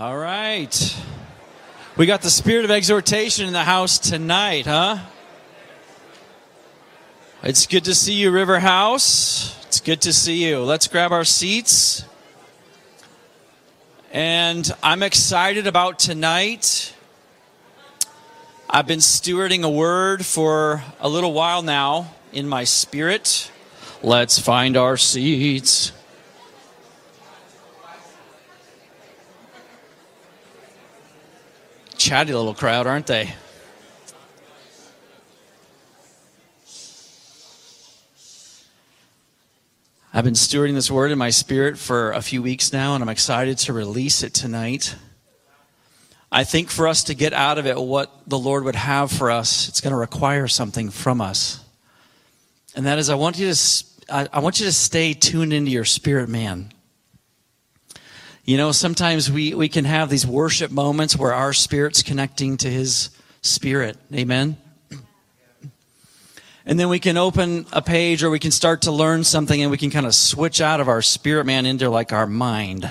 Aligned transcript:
All 0.00 0.16
right. 0.16 0.96
We 1.98 2.06
got 2.06 2.22
the 2.22 2.30
spirit 2.30 2.64
of 2.64 2.70
exhortation 2.70 3.46
in 3.46 3.52
the 3.52 3.64
house 3.64 3.98
tonight, 3.98 4.64
huh? 4.64 4.96
It's 7.42 7.66
good 7.66 7.84
to 7.84 7.94
see 7.94 8.14
you, 8.14 8.30
River 8.30 8.60
House. 8.60 9.62
It's 9.66 9.78
good 9.78 10.00
to 10.00 10.14
see 10.14 10.48
you. 10.48 10.60
Let's 10.60 10.88
grab 10.88 11.12
our 11.12 11.24
seats. 11.24 12.06
And 14.10 14.72
I'm 14.82 15.02
excited 15.02 15.66
about 15.66 15.98
tonight. 15.98 16.94
I've 18.70 18.86
been 18.86 19.00
stewarding 19.00 19.64
a 19.64 19.70
word 19.70 20.24
for 20.24 20.82
a 20.98 21.10
little 21.10 21.34
while 21.34 21.60
now 21.60 22.14
in 22.32 22.48
my 22.48 22.64
spirit. 22.64 23.50
Let's 24.02 24.38
find 24.38 24.78
our 24.78 24.96
seats. 24.96 25.92
Chatty 32.00 32.32
little 32.32 32.54
crowd, 32.54 32.86
aren't 32.86 33.06
they? 33.06 33.30
I've 40.14 40.24
been 40.24 40.32
stewarding 40.32 40.72
this 40.72 40.90
word 40.90 41.10
in 41.10 41.18
my 41.18 41.28
spirit 41.28 41.76
for 41.76 42.12
a 42.12 42.22
few 42.22 42.40
weeks 42.40 42.72
now, 42.72 42.94
and 42.94 43.02
I'm 43.02 43.10
excited 43.10 43.58
to 43.58 43.74
release 43.74 44.22
it 44.22 44.32
tonight. 44.32 44.96
I 46.32 46.44
think 46.44 46.70
for 46.70 46.88
us 46.88 47.04
to 47.04 47.14
get 47.14 47.34
out 47.34 47.58
of 47.58 47.66
it 47.66 47.76
what 47.78 48.10
the 48.26 48.38
Lord 48.38 48.64
would 48.64 48.76
have 48.76 49.12
for 49.12 49.30
us, 49.30 49.68
it's 49.68 49.82
going 49.82 49.92
to 49.92 49.98
require 49.98 50.48
something 50.48 50.88
from 50.88 51.20
us. 51.20 51.62
And 52.74 52.86
that 52.86 52.98
is, 52.98 53.10
I 53.10 53.14
want 53.14 53.38
you 53.38 53.52
to, 53.52 54.30
I 54.34 54.38
want 54.38 54.58
you 54.58 54.64
to 54.64 54.72
stay 54.72 55.12
tuned 55.12 55.52
into 55.52 55.70
your 55.70 55.84
spirit 55.84 56.30
man. 56.30 56.72
You 58.44 58.56
know, 58.56 58.72
sometimes 58.72 59.30
we, 59.30 59.54
we 59.54 59.68
can 59.68 59.84
have 59.84 60.08
these 60.08 60.26
worship 60.26 60.70
moments 60.70 61.16
where 61.16 61.34
our 61.34 61.52
spirit's 61.52 62.02
connecting 62.02 62.56
to 62.58 62.70
his 62.70 63.10
spirit. 63.42 63.96
Amen. 64.14 64.56
And 66.66 66.78
then 66.78 66.88
we 66.88 66.98
can 66.98 67.16
open 67.16 67.66
a 67.72 67.82
page 67.82 68.22
or 68.22 68.30
we 68.30 68.38
can 68.38 68.50
start 68.50 68.82
to 68.82 68.92
learn 68.92 69.24
something 69.24 69.60
and 69.60 69.70
we 69.70 69.76
can 69.76 69.90
kind 69.90 70.06
of 70.06 70.14
switch 70.14 70.60
out 70.60 70.80
of 70.80 70.88
our 70.88 71.02
spirit 71.02 71.44
man 71.44 71.66
into 71.66 71.88
like 71.88 72.12
our 72.12 72.26
mind. 72.26 72.88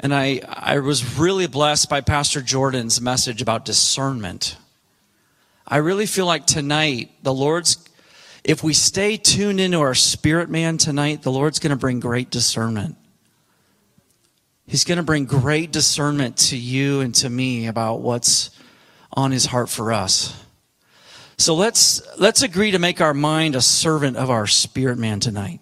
And 0.00 0.14
I, 0.14 0.40
I 0.48 0.78
was 0.78 1.18
really 1.18 1.48
blessed 1.48 1.90
by 1.90 2.00
Pastor 2.00 2.40
Jordan's 2.40 3.00
message 3.00 3.42
about 3.42 3.64
discernment. 3.64 4.56
I 5.66 5.78
really 5.78 6.06
feel 6.06 6.24
like 6.24 6.46
tonight, 6.46 7.10
the 7.22 7.34
Lord's, 7.34 7.84
if 8.44 8.62
we 8.62 8.74
stay 8.74 9.16
tuned 9.16 9.60
into 9.60 9.80
our 9.80 9.94
spirit 9.94 10.48
man 10.48 10.78
tonight, 10.78 11.22
the 11.22 11.32
Lord's 11.32 11.58
going 11.58 11.70
to 11.70 11.76
bring 11.76 12.00
great 12.00 12.30
discernment. 12.30 12.96
He's 14.68 14.84
going 14.84 14.98
to 14.98 15.02
bring 15.02 15.24
great 15.24 15.72
discernment 15.72 16.36
to 16.36 16.56
you 16.56 17.00
and 17.00 17.14
to 17.16 17.30
me 17.30 17.68
about 17.68 18.02
what's 18.02 18.50
on 19.10 19.32
his 19.32 19.46
heart 19.46 19.70
for 19.70 19.94
us. 19.94 20.44
So 21.38 21.54
let's, 21.54 22.02
let's 22.18 22.42
agree 22.42 22.72
to 22.72 22.78
make 22.78 23.00
our 23.00 23.14
mind 23.14 23.56
a 23.56 23.62
servant 23.62 24.18
of 24.18 24.28
our 24.28 24.46
spirit 24.46 24.98
man 24.98 25.20
tonight 25.20 25.60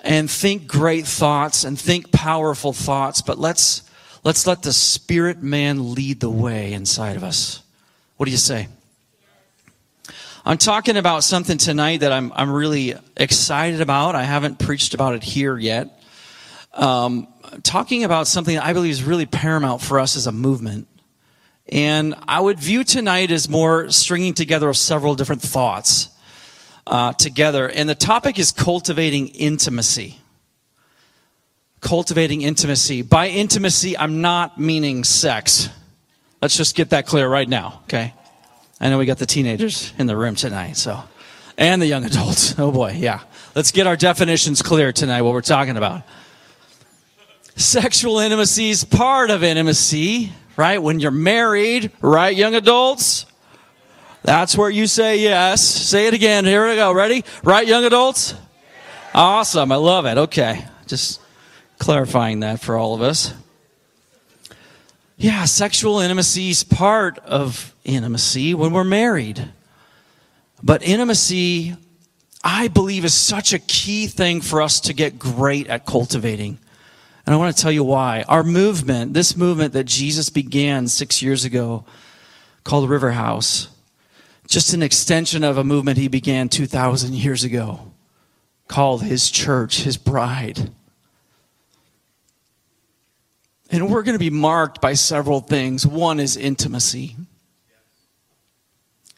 and 0.00 0.30
think 0.30 0.66
great 0.66 1.06
thoughts 1.06 1.64
and 1.64 1.80
think 1.80 2.12
powerful 2.12 2.74
thoughts, 2.74 3.22
but 3.22 3.38
let's, 3.38 3.82
let's 4.24 4.46
let 4.46 4.62
the 4.62 4.72
spirit 4.72 5.42
man 5.42 5.94
lead 5.94 6.20
the 6.20 6.28
way 6.28 6.74
inside 6.74 7.16
of 7.16 7.24
us. 7.24 7.62
What 8.18 8.26
do 8.26 8.30
you 8.30 8.36
say? 8.36 8.68
I'm 10.44 10.58
talking 10.58 10.98
about 10.98 11.24
something 11.24 11.56
tonight 11.56 12.00
that 12.00 12.12
I'm, 12.12 12.30
I'm 12.34 12.52
really 12.52 12.94
excited 13.16 13.80
about. 13.80 14.16
I 14.16 14.24
haven't 14.24 14.58
preached 14.58 14.92
about 14.92 15.14
it 15.14 15.22
here 15.22 15.56
yet. 15.56 16.01
Um, 16.74 17.28
talking 17.62 18.04
about 18.04 18.26
something 18.26 18.58
I 18.58 18.72
believe 18.72 18.92
is 18.92 19.02
really 19.02 19.26
paramount 19.26 19.82
for 19.82 20.00
us 20.00 20.16
as 20.16 20.26
a 20.26 20.32
movement. 20.32 20.88
And 21.68 22.14
I 22.26 22.40
would 22.40 22.58
view 22.58 22.84
tonight 22.84 23.30
as 23.30 23.48
more 23.48 23.90
stringing 23.90 24.34
together 24.34 24.68
of 24.68 24.76
several 24.76 25.14
different 25.14 25.42
thoughts 25.42 26.08
uh, 26.86 27.12
together. 27.12 27.68
And 27.68 27.88
the 27.88 27.94
topic 27.94 28.38
is 28.38 28.52
cultivating 28.52 29.28
intimacy. 29.28 30.18
Cultivating 31.80 32.42
intimacy. 32.42 33.02
By 33.02 33.28
intimacy, 33.28 33.96
I'm 33.96 34.20
not 34.20 34.58
meaning 34.58 35.04
sex. 35.04 35.68
Let's 36.40 36.56
just 36.56 36.74
get 36.74 36.90
that 36.90 37.06
clear 37.06 37.28
right 37.28 37.48
now, 37.48 37.80
okay? 37.84 38.14
I 38.80 38.88
know 38.88 38.98
we 38.98 39.06
got 39.06 39.18
the 39.18 39.26
teenagers 39.26 39.92
in 39.98 40.06
the 40.06 40.16
room 40.16 40.34
tonight, 40.34 40.76
so. 40.76 41.02
And 41.56 41.80
the 41.80 41.86
young 41.86 42.04
adults. 42.04 42.54
Oh 42.58 42.72
boy, 42.72 42.96
yeah. 42.98 43.20
Let's 43.54 43.70
get 43.70 43.86
our 43.86 43.96
definitions 43.96 44.62
clear 44.62 44.92
tonight, 44.92 45.22
what 45.22 45.32
we're 45.32 45.40
talking 45.40 45.76
about. 45.76 46.02
Sexual 47.56 48.18
intimacy 48.18 48.70
is 48.70 48.84
part 48.84 49.30
of 49.30 49.44
intimacy, 49.44 50.32
right? 50.56 50.78
When 50.82 51.00
you're 51.00 51.10
married, 51.10 51.90
right, 52.00 52.34
young 52.34 52.54
adults? 52.54 53.26
That's 54.22 54.56
where 54.56 54.70
you 54.70 54.86
say 54.86 55.18
yes. 55.18 55.60
Say 55.60 56.06
it 56.06 56.14
again. 56.14 56.44
Here 56.44 56.68
we 56.68 56.76
go. 56.76 56.92
Ready? 56.92 57.24
Right, 57.42 57.66
young 57.66 57.84
adults? 57.84 58.34
Awesome. 59.14 59.72
I 59.72 59.76
love 59.76 60.06
it. 60.06 60.16
Okay. 60.16 60.64
Just 60.86 61.20
clarifying 61.78 62.40
that 62.40 62.60
for 62.60 62.76
all 62.76 62.94
of 62.94 63.02
us. 63.02 63.34
Yeah, 65.16 65.44
sexual 65.44 66.00
intimacy 66.00 66.50
is 66.50 66.64
part 66.64 67.18
of 67.18 67.74
intimacy 67.84 68.54
when 68.54 68.72
we're 68.72 68.84
married. 68.84 69.50
But 70.62 70.82
intimacy, 70.82 71.76
I 72.42 72.68
believe, 72.68 73.04
is 73.04 73.14
such 73.14 73.52
a 73.52 73.58
key 73.58 74.06
thing 74.06 74.40
for 74.40 74.62
us 74.62 74.80
to 74.80 74.92
get 74.92 75.18
great 75.18 75.66
at 75.66 75.84
cultivating. 75.84 76.58
And 77.24 77.34
I 77.34 77.38
want 77.38 77.56
to 77.56 77.62
tell 77.62 77.72
you 77.72 77.84
why. 77.84 78.24
Our 78.28 78.42
movement, 78.42 79.14
this 79.14 79.36
movement 79.36 79.72
that 79.74 79.84
Jesus 79.84 80.28
began 80.28 80.88
six 80.88 81.22
years 81.22 81.44
ago, 81.44 81.84
called 82.64 82.88
River 82.88 83.12
House, 83.12 83.68
just 84.48 84.74
an 84.74 84.82
extension 84.82 85.44
of 85.44 85.56
a 85.56 85.64
movement 85.64 85.98
he 85.98 86.08
began 86.08 86.48
2,000 86.48 87.14
years 87.14 87.44
ago 87.44 87.92
called 88.68 89.02
his 89.02 89.30
church, 89.30 89.82
his 89.82 89.96
bride. 89.96 90.70
And 93.70 93.90
we're 93.90 94.02
going 94.02 94.14
to 94.14 94.18
be 94.18 94.30
marked 94.30 94.80
by 94.80 94.94
several 94.94 95.40
things. 95.40 95.86
One 95.86 96.20
is 96.20 96.36
intimacy. 96.36 97.16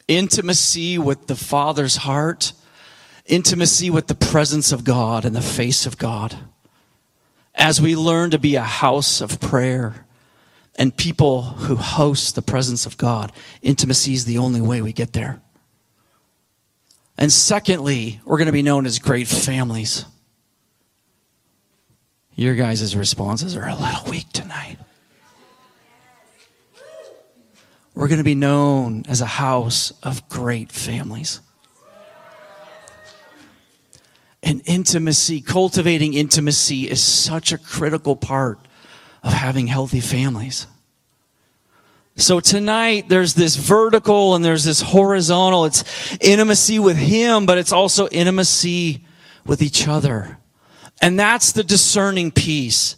Intimacy 0.06 0.98
with 0.98 1.28
the 1.28 1.36
Father's 1.36 1.96
heart, 1.96 2.52
intimacy 3.26 3.90
with 3.90 4.06
the 4.06 4.14
presence 4.14 4.70
of 4.70 4.84
God 4.84 5.24
and 5.24 5.34
the 5.34 5.40
face 5.40 5.86
of 5.86 5.98
God. 5.98 6.36
As 7.54 7.80
we 7.80 7.96
learn 7.96 8.30
to 8.30 8.38
be 8.38 8.56
a 8.56 8.62
house 8.62 9.20
of 9.20 9.40
prayer, 9.40 10.04
and 10.76 10.96
people 10.96 11.42
who 11.42 11.76
host 11.76 12.34
the 12.34 12.42
presence 12.42 12.86
of 12.86 12.96
God. 12.96 13.32
Intimacy 13.62 14.14
is 14.14 14.24
the 14.24 14.38
only 14.38 14.60
way 14.60 14.82
we 14.82 14.92
get 14.92 15.12
there. 15.12 15.40
And 17.16 17.32
secondly, 17.32 18.20
we're 18.24 18.38
going 18.38 18.46
to 18.46 18.52
be 18.52 18.62
known 18.62 18.86
as 18.86 18.98
great 18.98 19.28
families. 19.28 20.04
Your 22.34 22.56
guys' 22.56 22.96
responses 22.96 23.56
are 23.56 23.68
a 23.68 23.76
little 23.76 24.10
weak 24.10 24.28
tonight. 24.32 24.78
We're 27.94 28.08
going 28.08 28.18
to 28.18 28.24
be 28.24 28.34
known 28.34 29.04
as 29.08 29.20
a 29.20 29.26
house 29.26 29.92
of 30.02 30.28
great 30.28 30.72
families. 30.72 31.40
And 34.44 34.60
intimacy, 34.66 35.40
cultivating 35.40 36.12
intimacy 36.12 36.88
is 36.88 37.02
such 37.02 37.50
a 37.50 37.58
critical 37.58 38.14
part 38.14 38.58
of 39.22 39.32
having 39.32 39.66
healthy 39.66 40.00
families. 40.00 40.66
So 42.16 42.40
tonight 42.40 43.08
there's 43.08 43.32
this 43.32 43.56
vertical 43.56 44.34
and 44.34 44.44
there's 44.44 44.62
this 44.62 44.82
horizontal. 44.82 45.64
It's 45.64 45.82
intimacy 46.20 46.78
with 46.78 46.98
Him, 46.98 47.46
but 47.46 47.56
it's 47.56 47.72
also 47.72 48.06
intimacy 48.08 49.06
with 49.46 49.62
each 49.62 49.88
other. 49.88 50.38
And 51.00 51.18
that's 51.18 51.52
the 51.52 51.64
discerning 51.64 52.30
piece 52.30 52.96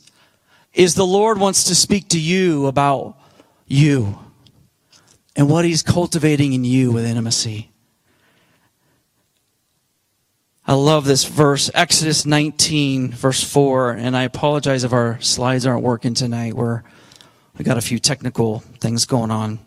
is 0.74 0.94
the 0.94 1.06
Lord 1.06 1.38
wants 1.38 1.64
to 1.64 1.76
speak 1.76 2.08
to 2.08 2.20
you 2.20 2.66
about 2.66 3.16
you 3.66 4.18
and 5.36 5.48
what 5.48 5.64
He's 5.64 5.84
cultivating 5.84 6.52
in 6.52 6.64
you 6.64 6.90
with 6.90 7.06
intimacy. 7.06 7.70
I 10.68 10.74
love 10.74 11.04
this 11.04 11.22
verse, 11.24 11.70
Exodus 11.74 12.26
19, 12.26 13.12
verse 13.12 13.40
4. 13.44 13.92
And 13.92 14.16
I 14.16 14.24
apologize 14.24 14.82
if 14.82 14.92
our 14.92 15.20
slides 15.20 15.64
aren't 15.64 15.84
working 15.84 16.12
tonight. 16.12 16.54
We're, 16.54 16.82
we 17.56 17.64
got 17.64 17.78
a 17.78 17.80
few 17.82 18.00
technical 18.00 18.60
things 18.80 19.04
going 19.04 19.30
on. 19.30 19.60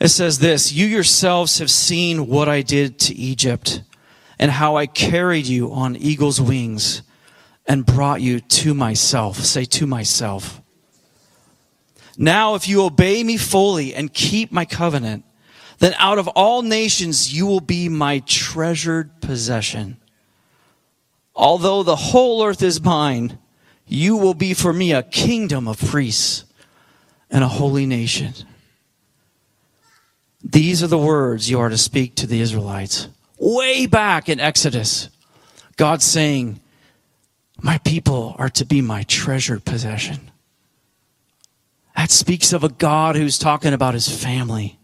It 0.00 0.08
says 0.08 0.38
this 0.38 0.72
You 0.72 0.86
yourselves 0.86 1.58
have 1.58 1.70
seen 1.70 2.26
what 2.26 2.48
I 2.48 2.62
did 2.62 2.98
to 3.00 3.14
Egypt 3.14 3.82
and 4.38 4.50
how 4.50 4.76
I 4.76 4.86
carried 4.86 5.46
you 5.46 5.72
on 5.72 5.94
eagle's 5.96 6.40
wings 6.40 7.02
and 7.66 7.84
brought 7.84 8.22
you 8.22 8.40
to 8.40 8.72
myself. 8.72 9.36
Say, 9.40 9.66
to 9.66 9.86
myself. 9.86 10.62
Now, 12.16 12.54
if 12.54 12.66
you 12.66 12.82
obey 12.82 13.22
me 13.22 13.36
fully 13.36 13.94
and 13.94 14.12
keep 14.12 14.50
my 14.50 14.64
covenant, 14.64 15.26
then 15.78 15.94
out 15.98 16.18
of 16.18 16.28
all 16.28 16.62
nations 16.62 17.32
you 17.32 17.46
will 17.46 17.60
be 17.60 17.88
my 17.88 18.20
treasured 18.26 19.20
possession. 19.20 19.96
Although 21.34 21.82
the 21.82 21.96
whole 21.96 22.44
earth 22.44 22.62
is 22.62 22.82
mine, 22.82 23.38
You 23.90 24.18
will 24.18 24.34
be 24.34 24.52
for 24.52 24.72
me 24.72 24.92
a 24.92 25.02
kingdom 25.02 25.66
of 25.66 25.80
priests 25.80 26.44
and 27.30 27.42
a 27.42 27.48
holy 27.48 27.86
nation. 27.86 28.34
These 30.44 30.82
are 30.82 30.88
the 30.88 30.98
words 30.98 31.50
you 31.50 31.58
are 31.58 31.70
to 31.70 31.78
speak 31.78 32.14
to 32.16 32.26
the 32.26 32.40
Israelites. 32.40 33.08
Way 33.38 33.86
back 33.86 34.28
in 34.28 34.40
Exodus, 34.40 35.08
God's 35.76 36.04
saying, 36.04 36.60
My 37.62 37.78
people 37.78 38.36
are 38.38 38.50
to 38.50 38.64
be 38.66 38.80
my 38.80 39.04
treasured 39.04 39.64
possession. 39.64 40.30
That 41.96 42.10
speaks 42.10 42.52
of 42.52 42.62
a 42.62 42.68
God 42.68 43.16
who's 43.16 43.38
talking 43.38 43.72
about 43.72 43.94
his 43.94 44.08
family. 44.08 44.77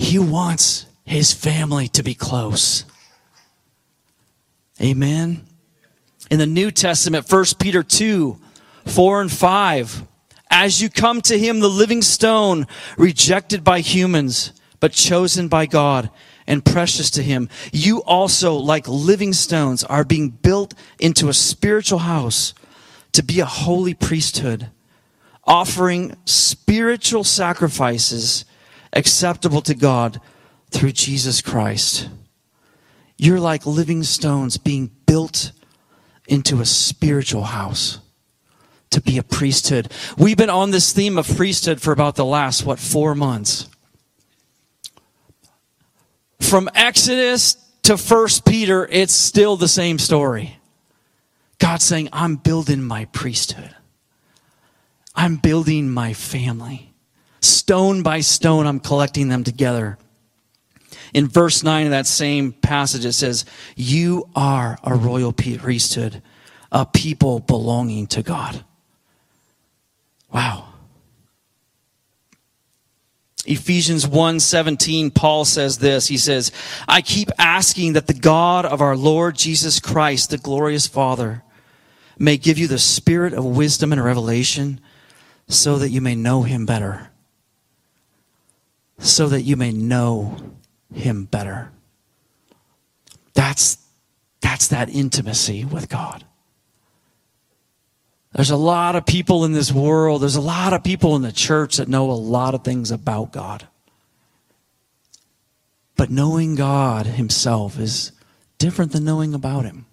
He 0.00 0.18
wants 0.18 0.86
his 1.04 1.34
family 1.34 1.86
to 1.88 2.02
be 2.02 2.14
close. 2.14 2.86
Amen. 4.80 5.44
In 6.30 6.38
the 6.38 6.46
New 6.46 6.70
Testament, 6.70 7.30
1 7.30 7.44
Peter 7.58 7.82
2, 7.82 8.40
4 8.86 9.20
and 9.20 9.30
5. 9.30 10.02
As 10.48 10.80
you 10.80 10.88
come 10.88 11.20
to 11.20 11.38
him, 11.38 11.60
the 11.60 11.68
living 11.68 12.00
stone, 12.00 12.66
rejected 12.96 13.62
by 13.62 13.80
humans, 13.80 14.52
but 14.80 14.92
chosen 14.92 15.48
by 15.48 15.66
God 15.66 16.08
and 16.46 16.64
precious 16.64 17.10
to 17.10 17.22
him, 17.22 17.50
you 17.70 18.02
also, 18.04 18.54
like 18.54 18.88
living 18.88 19.34
stones, 19.34 19.84
are 19.84 20.02
being 20.02 20.30
built 20.30 20.72
into 20.98 21.28
a 21.28 21.34
spiritual 21.34 21.98
house 21.98 22.54
to 23.12 23.22
be 23.22 23.38
a 23.38 23.44
holy 23.44 23.92
priesthood, 23.92 24.70
offering 25.44 26.16
spiritual 26.24 27.22
sacrifices 27.22 28.46
acceptable 28.92 29.62
to 29.62 29.74
God 29.74 30.20
through 30.70 30.92
Jesus 30.92 31.40
Christ. 31.40 32.08
You're 33.16 33.40
like 33.40 33.66
living 33.66 34.02
stones 34.02 34.56
being 34.56 34.90
built 35.06 35.52
into 36.26 36.60
a 36.60 36.64
spiritual 36.64 37.44
house 37.44 37.98
to 38.90 39.00
be 39.00 39.18
a 39.18 39.22
priesthood. 39.22 39.92
We've 40.16 40.36
been 40.36 40.50
on 40.50 40.70
this 40.70 40.92
theme 40.92 41.18
of 41.18 41.28
priesthood 41.36 41.80
for 41.80 41.92
about 41.92 42.16
the 42.16 42.24
last, 42.24 42.64
what, 42.64 42.78
four 42.78 43.14
months. 43.14 43.68
From 46.40 46.68
Exodus 46.74 47.56
to 47.82 47.96
First 47.96 48.44
Peter, 48.44 48.88
it's 48.90 49.12
still 49.12 49.56
the 49.56 49.68
same 49.68 49.98
story. 49.98 50.58
God 51.58 51.82
saying, 51.82 52.08
I'm 52.12 52.36
building 52.36 52.82
my 52.82 53.04
priesthood. 53.06 53.74
I'm 55.14 55.36
building 55.36 55.90
my 55.90 56.14
family. 56.14 56.89
Stone 57.70 58.02
by 58.02 58.18
stone, 58.18 58.66
I'm 58.66 58.80
collecting 58.80 59.28
them 59.28 59.44
together. 59.44 59.96
In 61.14 61.28
verse 61.28 61.62
9 61.62 61.86
of 61.86 61.90
that 61.92 62.08
same 62.08 62.50
passage, 62.50 63.04
it 63.04 63.12
says, 63.12 63.44
You 63.76 64.28
are 64.34 64.76
a 64.82 64.96
royal 64.96 65.32
priesthood, 65.32 66.20
a 66.72 66.84
people 66.84 67.38
belonging 67.38 68.08
to 68.08 68.24
God. 68.24 68.64
Wow. 70.32 70.72
Ephesians 73.46 74.04
1:17 74.04 75.14
Paul 75.14 75.44
says 75.44 75.78
this 75.78 76.08
he 76.08 76.18
says 76.18 76.50
I 76.88 77.02
keep 77.02 77.30
asking 77.38 77.92
that 77.92 78.08
the 78.08 78.14
God 78.14 78.66
of 78.66 78.80
our 78.80 78.96
Lord 78.96 79.36
Jesus 79.36 79.78
Christ 79.78 80.30
the 80.30 80.38
glorious 80.38 80.88
father 80.88 81.44
may 82.18 82.36
give 82.36 82.58
you 82.58 82.66
the 82.66 82.80
spirit 82.80 83.32
of 83.32 83.44
wisdom 83.44 83.92
and 83.92 84.02
revelation 84.02 84.80
so 85.46 85.78
that 85.78 85.90
you 85.90 86.00
may 86.00 86.16
know 86.16 86.42
him 86.42 86.66
better 86.66 87.09
so 89.00 89.28
that 89.28 89.42
you 89.42 89.56
may 89.56 89.72
know 89.72 90.36
him 90.94 91.24
better 91.24 91.70
that's 93.34 93.78
that's 94.40 94.68
that 94.68 94.88
intimacy 94.88 95.64
with 95.64 95.88
God 95.88 96.24
there's 98.32 98.50
a 98.50 98.56
lot 98.56 98.94
of 98.94 99.06
people 99.06 99.44
in 99.44 99.52
this 99.52 99.72
world, 99.72 100.22
there's 100.22 100.36
a 100.36 100.40
lot 100.40 100.72
of 100.72 100.84
people 100.84 101.16
in 101.16 101.22
the 101.22 101.32
church 101.32 101.78
that 101.78 101.88
know 101.88 102.10
a 102.10 102.12
lot 102.12 102.54
of 102.54 102.62
things 102.62 102.90
about 102.90 103.32
God. 103.32 103.66
But 105.96 106.10
knowing 106.10 106.54
God 106.54 107.06
Himself 107.06 107.78
is 107.78 108.12
different 108.58 108.92
than 108.92 109.04
knowing 109.04 109.34
about 109.34 109.64
Him. 109.64 109.86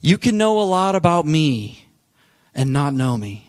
You 0.00 0.18
can 0.18 0.38
know 0.38 0.60
a 0.60 0.64
lot 0.64 0.94
about 0.94 1.26
me 1.26 1.86
and 2.54 2.72
not 2.72 2.94
know 2.94 3.18
me. 3.18 3.45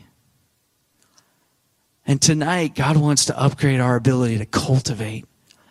And 2.08 2.22
tonight, 2.22 2.74
God 2.74 2.96
wants 2.96 3.26
to 3.26 3.38
upgrade 3.38 3.82
our 3.82 3.98
ability 3.98 4.38
to 4.38 4.46
cultivate 4.46 5.26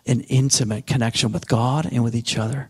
an 0.05 0.21
intimate 0.21 0.85
connection 0.85 1.31
with 1.31 1.47
God 1.47 1.89
and 1.91 2.03
with 2.03 2.15
each 2.15 2.37
other. 2.37 2.69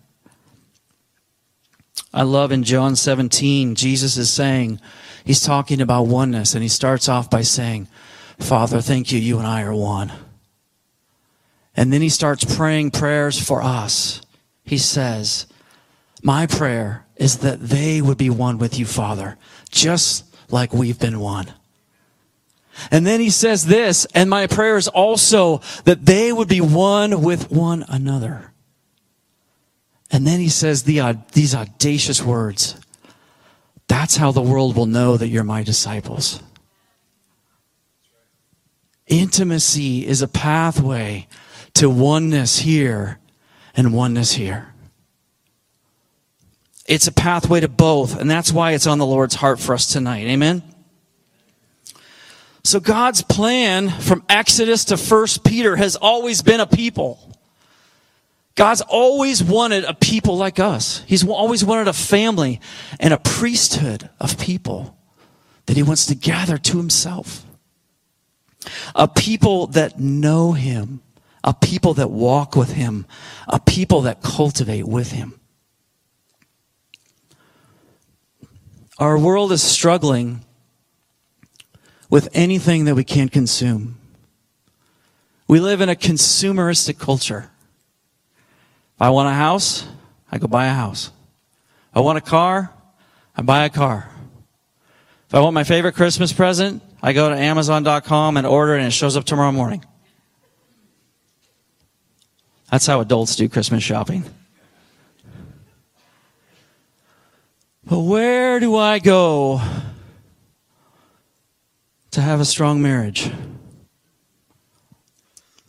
I 2.14 2.24
love 2.24 2.54
in 2.54 2.64
John 2.64 2.96
17, 2.96 3.76
Jesus 3.76 4.16
is 4.16 4.30
saying, 4.30 4.80
he's 5.26 5.44
talking 5.44 5.82
about 5.82 6.08
oneness, 6.08 6.54
and 6.54 6.64
he 6.64 6.70
starts 6.70 7.10
off 7.10 7.30
by 7.30 7.42
saying, 7.42 7.90
Father, 8.40 8.80
thank 8.80 9.12
you, 9.12 9.20
you 9.20 9.38
and 9.38 9.46
I 9.46 9.64
are 9.64 9.76
one. 9.76 10.14
And 11.76 11.92
then 11.92 12.02
he 12.02 12.10
starts 12.10 12.56
praying 12.56 12.92
prayers 12.92 13.40
for 13.40 13.62
us. 13.62 14.22
He 14.64 14.78
says, 14.78 15.46
My 16.24 16.48
prayer 16.48 17.06
is 17.18 17.40
that 17.40 17.60
they 17.60 18.02
would 18.02 18.18
be 18.18 18.30
one 18.30 18.58
with 18.58 18.80
you, 18.80 18.86
Father, 18.86 19.38
just 19.70 20.24
like 20.50 20.74
we've 20.74 21.00
been 21.00 21.20
one. 21.20 21.54
And 22.92 23.06
then 23.06 23.20
he 23.20 23.30
says 23.30 23.66
this, 23.66 24.06
and 24.14 24.30
my 24.30 24.48
prayer 24.48 24.78
is 24.78 24.88
also 24.88 25.62
that 25.86 26.06
they 26.06 26.32
would 26.32 26.48
be 26.48 26.62
one 26.62 27.22
with 27.22 27.52
one 27.52 27.86
another. 27.88 28.52
And 30.12 30.26
then 30.26 30.40
he 30.40 30.50
says 30.50 30.84
the, 30.84 31.18
these 31.34 31.54
audacious 31.54 32.24
words. 32.24 32.80
That's 33.88 34.18
how 34.18 34.32
the 34.32 34.42
world 34.42 34.76
will 34.76 34.86
know 34.86 35.18
that 35.18 35.28
you're 35.28 35.44
my 35.44 35.64
disciples. 35.64 36.42
Intimacy 39.08 40.06
is 40.06 40.22
a 40.22 40.28
pathway 40.28 41.28
to 41.76 41.90
oneness 41.90 42.60
here 42.60 43.20
and 43.76 43.94
oneness 43.94 44.34
here. 44.34 44.74
It's 46.86 47.08
a 47.08 47.12
pathway 47.12 47.60
to 47.60 47.68
both, 47.68 48.18
and 48.20 48.30
that's 48.30 48.52
why 48.52 48.72
it's 48.72 48.88
on 48.88 48.98
the 48.98 49.06
Lord's 49.06 49.36
heart 49.36 49.60
for 49.60 49.74
us 49.74 49.88
tonight. 49.88 50.28
Amen? 50.28 50.64
So 52.68 52.82
God's 52.82 53.22
plan 53.22 53.90
from 53.90 54.26
Exodus 54.28 54.84
to 54.86 54.98
First 54.98 55.46
Peter 55.46 55.78
has 55.78 55.96
always 55.96 56.42
been 56.42 56.60
a 56.60 56.68
people. 56.68 57.18
God's 58.56 58.82
always 58.82 59.42
wanted 59.42 59.86
a 59.86 59.94
people 59.94 60.36
like 60.36 60.60
us. 60.60 61.02
He's 61.08 61.26
always 61.26 61.64
wanted 61.64 61.88
a 61.88 61.94
family 61.94 62.60
and 63.00 63.14
a 63.14 63.20
priesthood 63.20 64.10
of 64.20 64.38
people 64.38 64.98
that 65.68 65.78
he 65.78 65.84
wants 65.84 66.08
to 66.08 66.16
gather 66.16 66.58
to 66.58 66.78
himself. 66.78 67.46
A 68.94 69.08
people 69.08 69.68
that 69.68 69.98
know 69.98 70.52
him, 70.52 71.00
a 71.46 71.54
people 71.54 71.94
that 71.94 72.12
walk 72.12 72.58
with 72.58 72.74
him, 72.74 73.06
a 73.48 73.62
people 73.62 74.02
that 74.02 74.22
cultivate 74.22 74.86
with 74.86 75.14
him. 75.14 75.40
Our 79.00 79.18
world 79.18 79.54
is 79.54 79.64
struggling 79.64 80.44
with 82.10 82.30
anything 82.34 82.86
that 82.86 82.96
we 82.96 83.04
can't 83.04 83.32
consume. 83.32 83.98
We 85.48 85.60
live 85.60 85.82
in 85.82 85.90
a 85.90 85.96
consumeristic 85.96 87.00
culture. 87.00 87.50
If 88.96 89.02
I 89.02 89.10
want 89.10 89.30
a 89.30 89.34
house, 89.34 89.88
I 90.32 90.38
go 90.38 90.48
buy 90.48 90.68
a 90.68 90.74
house. 90.74 91.12
If 91.92 91.98
I 91.98 92.00
want 92.02 92.18
a 92.18 92.22
car, 92.22 92.72
I 93.36 93.42
buy 93.42 93.66
a 93.66 93.70
car. 93.70 94.10
If 95.28 95.36
I 95.36 95.40
want 95.40 95.54
my 95.54 95.64
favorite 95.64 95.94
Christmas 95.94 96.34
present, 96.34 96.82
I 97.02 97.14
go 97.14 97.30
to 97.30 97.36
Amazon.com 97.36 98.38
and 98.38 98.48
order 98.48 98.76
it 98.76 98.80
and 98.80 98.88
it 98.88 98.92
shows 98.92 99.16
up 99.16 99.26
tomorrow 99.26 99.52
morning. 99.52 99.84
That's 102.72 102.86
how 102.86 103.00
adults 103.00 103.36
do 103.36 103.48
Christmas 103.48 103.84
shopping. 103.84 104.24
But 107.86 108.00
where 108.00 108.60
do 108.60 108.76
I 108.76 109.00
go 109.00 109.62
to 112.18 112.24
have 112.24 112.40
a 112.40 112.46
strong 112.46 112.82
marriage? 112.82 113.30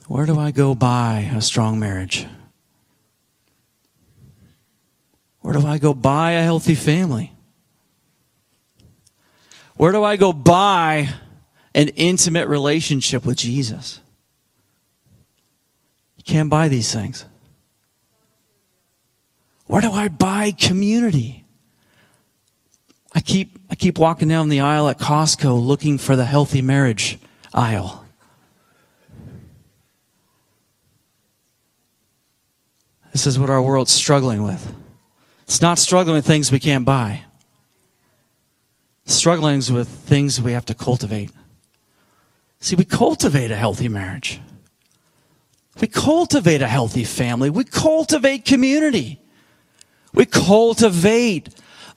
Where 0.07 0.25
do 0.25 0.39
I 0.39 0.51
go 0.51 0.75
buy 0.75 1.31
a 1.37 1.43
strong 1.43 1.79
marriage? 1.79 2.27
Where 5.41 5.53
do 5.53 5.67
I 5.67 5.77
go 5.77 5.93
buy 5.93 6.33
a 6.33 6.43
healthy 6.43 6.75
family? 6.75 7.35
Where 9.77 9.93
do 9.93 10.03
I 10.03 10.17
go 10.17 10.33
buy 10.33 11.11
an 11.75 11.89
intimate 11.89 12.49
relationship 12.49 13.27
with 13.27 13.37
Jesus? 13.37 14.01
You 16.17 16.25
can't 16.25 16.49
buy 16.49 16.69
these 16.69 16.91
things. 16.91 17.27
Where 19.67 19.83
do 19.83 19.93
I 19.93 20.09
buy 20.09 20.53
community? 20.53 21.45
I 23.19 23.21
keep, 23.21 23.59
I 23.69 23.75
keep 23.75 23.99
walking 23.99 24.29
down 24.29 24.49
the 24.49 24.61
aisle 24.61 24.89
at 24.89 24.97
Costco 24.97 25.61
looking 25.61 25.99
for 25.99 26.15
the 26.15 26.25
healthy 26.25 26.63
marriage 26.63 27.19
aisle. 27.53 28.05
This 33.11 33.27
is 33.27 33.37
what 33.37 33.51
our 33.51 33.61
world's 33.61 33.91
struggling 33.91 34.45
with. 34.45 34.73
It's 35.43 35.61
not 35.61 35.81
struggling 35.81 36.15
with 36.15 36.27
things 36.27 36.53
we 36.53 36.61
can't 36.61 36.85
buy. 36.85 37.25
Struggling 39.05 39.63
with 39.73 39.89
things 39.89 40.41
we 40.41 40.53
have 40.53 40.67
to 40.67 40.75
cultivate. 40.75 41.33
See, 42.61 42.77
we 42.77 42.85
cultivate 42.85 43.51
a 43.51 43.57
healthy 43.57 43.89
marriage. 43.89 44.41
We 45.81 45.89
cultivate 45.89 46.63
a 46.63 46.69
healthy 46.69 47.03
family. 47.03 47.51
We 47.51 47.65
cultivate 47.65 48.45
community. 48.45 49.21
We 50.15 50.25
cultivate 50.25 51.49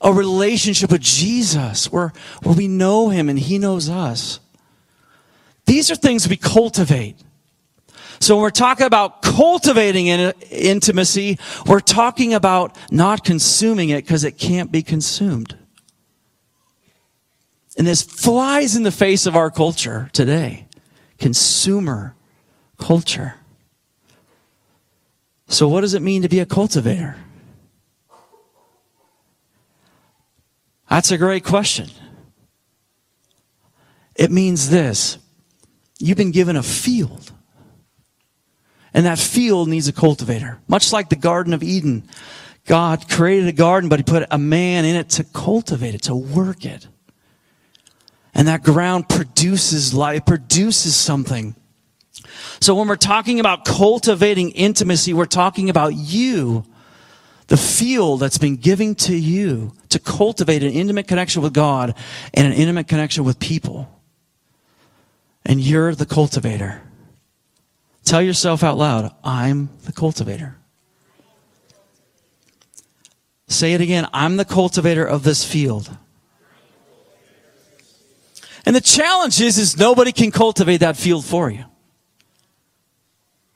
a 0.02 0.12
relationship 0.12 0.90
with 0.90 1.00
Jesus 1.00 1.90
where, 1.90 2.12
where 2.42 2.54
we 2.54 2.68
know 2.68 3.08
him 3.08 3.28
and 3.28 3.38
he 3.38 3.58
knows 3.58 3.88
us. 3.88 4.40
These 5.66 5.90
are 5.90 5.94
things 5.94 6.28
we 6.28 6.36
cultivate. 6.36 7.16
So 8.20 8.36
when 8.36 8.42
we're 8.42 8.50
talking 8.50 8.86
about 8.86 9.22
cultivating 9.22 10.06
in, 10.08 10.32
intimacy, 10.50 11.38
we're 11.66 11.80
talking 11.80 12.34
about 12.34 12.76
not 12.90 13.24
consuming 13.24 13.90
it 13.90 14.04
because 14.04 14.24
it 14.24 14.38
can't 14.38 14.70
be 14.70 14.82
consumed. 14.82 15.56
And 17.78 17.86
this 17.86 18.02
flies 18.02 18.76
in 18.76 18.82
the 18.82 18.92
face 18.92 19.26
of 19.26 19.34
our 19.34 19.50
culture 19.50 20.10
today. 20.12 20.66
Consumer 21.18 22.14
culture. 22.78 23.34
So 25.48 25.68
what 25.68 25.80
does 25.82 25.94
it 25.94 26.02
mean 26.02 26.22
to 26.22 26.28
be 26.28 26.40
a 26.40 26.46
cultivator? 26.46 27.16
That's 30.92 31.10
a 31.10 31.16
great 31.16 31.42
question. 31.42 31.88
It 34.14 34.30
means 34.30 34.68
this. 34.68 35.16
You've 35.98 36.18
been 36.18 36.32
given 36.32 36.54
a 36.54 36.62
field. 36.62 37.32
And 38.92 39.06
that 39.06 39.18
field 39.18 39.70
needs 39.70 39.88
a 39.88 39.94
cultivator. 39.94 40.60
Much 40.68 40.92
like 40.92 41.08
the 41.08 41.16
Garden 41.16 41.54
of 41.54 41.62
Eden. 41.62 42.06
God 42.66 43.08
created 43.08 43.48
a 43.48 43.52
garden, 43.52 43.88
but 43.88 44.00
he 44.00 44.02
put 44.02 44.26
a 44.30 44.36
man 44.36 44.84
in 44.84 44.94
it 44.96 45.08
to 45.10 45.24
cultivate 45.24 45.94
it, 45.94 46.02
to 46.02 46.14
work 46.14 46.66
it. 46.66 46.86
And 48.34 48.46
that 48.48 48.62
ground 48.62 49.08
produces 49.08 49.94
life, 49.94 50.26
produces 50.26 50.94
something. 50.94 51.56
So 52.60 52.74
when 52.74 52.86
we're 52.86 52.96
talking 52.96 53.40
about 53.40 53.64
cultivating 53.64 54.50
intimacy, 54.50 55.14
we're 55.14 55.24
talking 55.24 55.70
about 55.70 55.94
you, 55.94 56.66
the 57.48 57.56
field 57.56 58.20
that's 58.20 58.38
been 58.38 58.56
given 58.56 58.94
to 58.94 59.14
you 59.14 59.72
to 59.88 59.98
cultivate 59.98 60.62
an 60.62 60.72
intimate 60.72 61.08
connection 61.08 61.42
with 61.42 61.52
God 61.52 61.94
and 62.32 62.46
an 62.46 62.52
intimate 62.52 62.88
connection 62.88 63.24
with 63.24 63.38
people. 63.38 64.00
And 65.44 65.60
you're 65.60 65.94
the 65.94 66.06
cultivator. 66.06 66.82
Tell 68.04 68.22
yourself 68.22 68.62
out 68.62 68.78
loud, 68.78 69.14
I'm 69.22 69.70
the 69.84 69.92
cultivator. 69.92 70.56
Say 73.48 73.74
it 73.74 73.80
again. 73.80 74.08
I'm 74.12 74.38
the 74.38 74.44
cultivator 74.44 75.04
of 75.04 75.24
this 75.24 75.44
field. 75.44 75.90
And 78.64 78.74
the 78.74 78.80
challenge 78.80 79.40
is, 79.40 79.58
is 79.58 79.76
nobody 79.76 80.12
can 80.12 80.30
cultivate 80.30 80.78
that 80.78 80.96
field 80.96 81.24
for 81.24 81.50
you. 81.50 81.64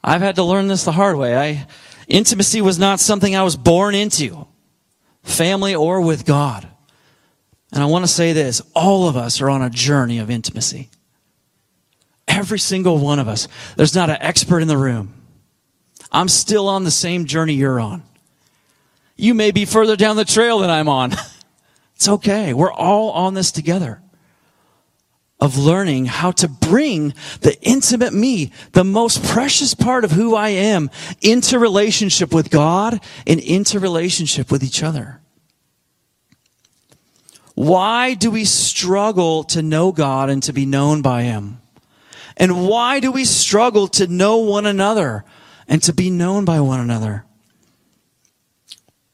I've 0.02 0.21
had 0.21 0.37
to 0.37 0.43
learn 0.43 0.69
this 0.69 0.85
the 0.85 0.93
hard 0.93 1.16
way. 1.16 1.37
I, 1.37 1.66
intimacy 2.07 2.61
was 2.61 2.79
not 2.79 3.01
something 3.01 3.35
I 3.35 3.43
was 3.43 3.57
born 3.57 3.95
into, 3.95 4.47
family 5.23 5.75
or 5.75 6.01
with 6.01 6.25
God. 6.25 6.67
And 7.73 7.83
I 7.83 7.87
want 7.87 8.05
to 8.05 8.11
say 8.11 8.33
this, 8.33 8.63
all 8.75 9.09
of 9.09 9.17
us 9.17 9.41
are 9.41 9.51
on 9.51 9.63
a 9.63 9.71
journey 9.71 10.19
of 10.19 10.31
intimacy. 10.31 10.91
Every 12.29 12.59
single 12.59 12.99
one 12.99 13.19
of 13.19 13.29
us. 13.29 13.49
There's 13.77 13.95
not 13.95 14.11
an 14.11 14.19
expert 14.21 14.61
in 14.61 14.69
the 14.69 14.79
room. 14.79 15.15
I'm 16.13 16.29
still 16.29 16.69
on 16.69 16.85
the 16.85 16.91
same 16.91 17.27
journey 17.27 17.55
you're 17.55 17.81
on. 17.81 18.03
You 19.17 19.35
may 19.35 19.51
be 19.51 19.65
further 19.65 19.97
down 19.97 20.17
the 20.17 20.25
trail 20.25 20.61
than 20.61 20.71
I'm 20.71 20.89
on. 20.89 21.13
It's 21.97 22.09
okay. 22.09 22.53
We're 22.53 22.71
all 22.71 23.11
on 23.13 23.33
this 23.33 23.51
together 23.51 24.03
of 25.38 25.59
learning 25.59 26.07
how 26.07 26.31
to 26.31 26.49
bring 26.49 27.12
the 27.43 27.57
intimate 27.62 28.12
me, 28.12 28.50
the 28.73 28.85
most 28.85 29.23
precious 29.23 29.75
part 29.75 30.05
of 30.05 30.12
who 30.12 30.35
I 30.35 30.49
am, 30.49 30.90
into 31.21 31.59
relationship 31.59 32.33
with 32.33 32.50
God 32.50 33.00
and 33.26 33.40
into 33.40 33.78
relationship 33.78 34.50
with 34.50 34.64
each 34.64 34.83
other. 34.83 35.21
Why 37.55 38.14
do 38.14 38.31
we 38.31 38.45
struggle 38.45 39.45
to 39.45 39.62
know 39.62 39.93
God 39.93 40.31
and 40.31 40.43
to 40.43 40.52
be 40.52 40.66
known 40.66 41.02
by 41.02 41.23
Him? 41.23 41.61
And 42.37 42.66
why 42.69 43.00
do 43.00 43.11
we 43.11 43.25
struggle 43.25 43.88
to 43.88 44.07
know 44.07 44.38
one 44.38 44.66
another 44.66 45.25
and 45.66 45.83
to 45.83 45.93
be 45.93 46.11
known 46.11 46.45
by 46.45 46.61
one 46.61 46.81
another? 46.81 47.25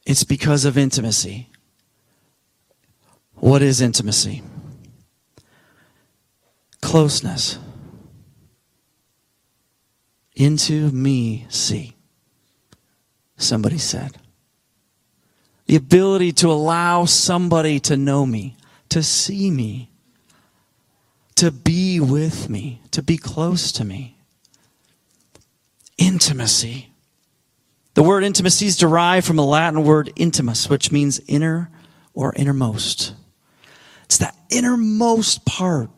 It's 0.05 0.25
because 0.25 0.65
of 0.65 0.77
intimacy. 0.77 1.49
What 3.35 3.63
is 3.63 3.81
intimacy? 3.81 4.43
Closeness 6.83 7.59
into 10.35 10.91
me 10.91 11.47
see 11.49 11.95
somebody 13.37 13.79
said. 13.79 14.19
The 15.67 15.77
ability 15.77 16.33
to 16.33 16.51
allow 16.51 17.05
somebody 17.07 17.81
to 17.81 17.97
know 17.97 18.27
me 18.27 18.57
to 18.91 19.03
see 19.03 19.51
me 19.51 19.91
to 21.37 21.51
be 21.51 21.99
with 21.99 22.51
me 22.51 22.83
to 22.91 23.03
be 23.03 23.17
close 23.17 23.73
to 23.73 23.85
me. 23.85 24.19
Intimacy. 25.99 26.91
The 27.95 28.03
word 28.03 28.25
intimacy 28.25 28.67
is 28.67 28.77
derived 28.77 29.27
from 29.27 29.37
the 29.37 29.45
latin 29.45 29.85
word 29.85 30.13
intimus 30.17 30.69
which 30.69 30.93
means 30.93 31.21
inner 31.27 31.71
or 32.15 32.35
innermost. 32.35 33.15
It's 34.05 34.19
that 34.19 34.37
innermost 34.51 35.47
part 35.47 35.91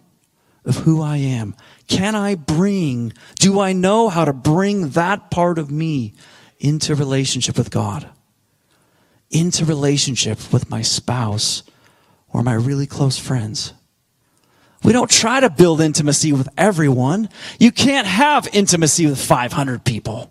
of 0.64 0.78
who 0.78 1.02
I 1.02 1.18
am? 1.18 1.54
Can 1.88 2.14
I 2.14 2.34
bring, 2.34 3.12
do 3.38 3.60
I 3.60 3.72
know 3.72 4.08
how 4.08 4.24
to 4.24 4.32
bring 4.32 4.90
that 4.90 5.30
part 5.30 5.58
of 5.58 5.70
me 5.70 6.14
into 6.58 6.94
relationship 6.94 7.58
with 7.58 7.70
God? 7.70 8.08
Into 9.30 9.64
relationship 9.64 10.52
with 10.52 10.70
my 10.70 10.82
spouse 10.82 11.62
or 12.28 12.42
my 12.42 12.54
really 12.54 12.86
close 12.86 13.18
friends? 13.18 13.74
We 14.82 14.92
don't 14.92 15.10
try 15.10 15.40
to 15.40 15.48
build 15.48 15.80
intimacy 15.80 16.32
with 16.32 16.48
everyone. 16.58 17.30
You 17.58 17.72
can't 17.72 18.06
have 18.06 18.48
intimacy 18.52 19.06
with 19.06 19.18
500 19.18 19.84
people. 19.84 20.30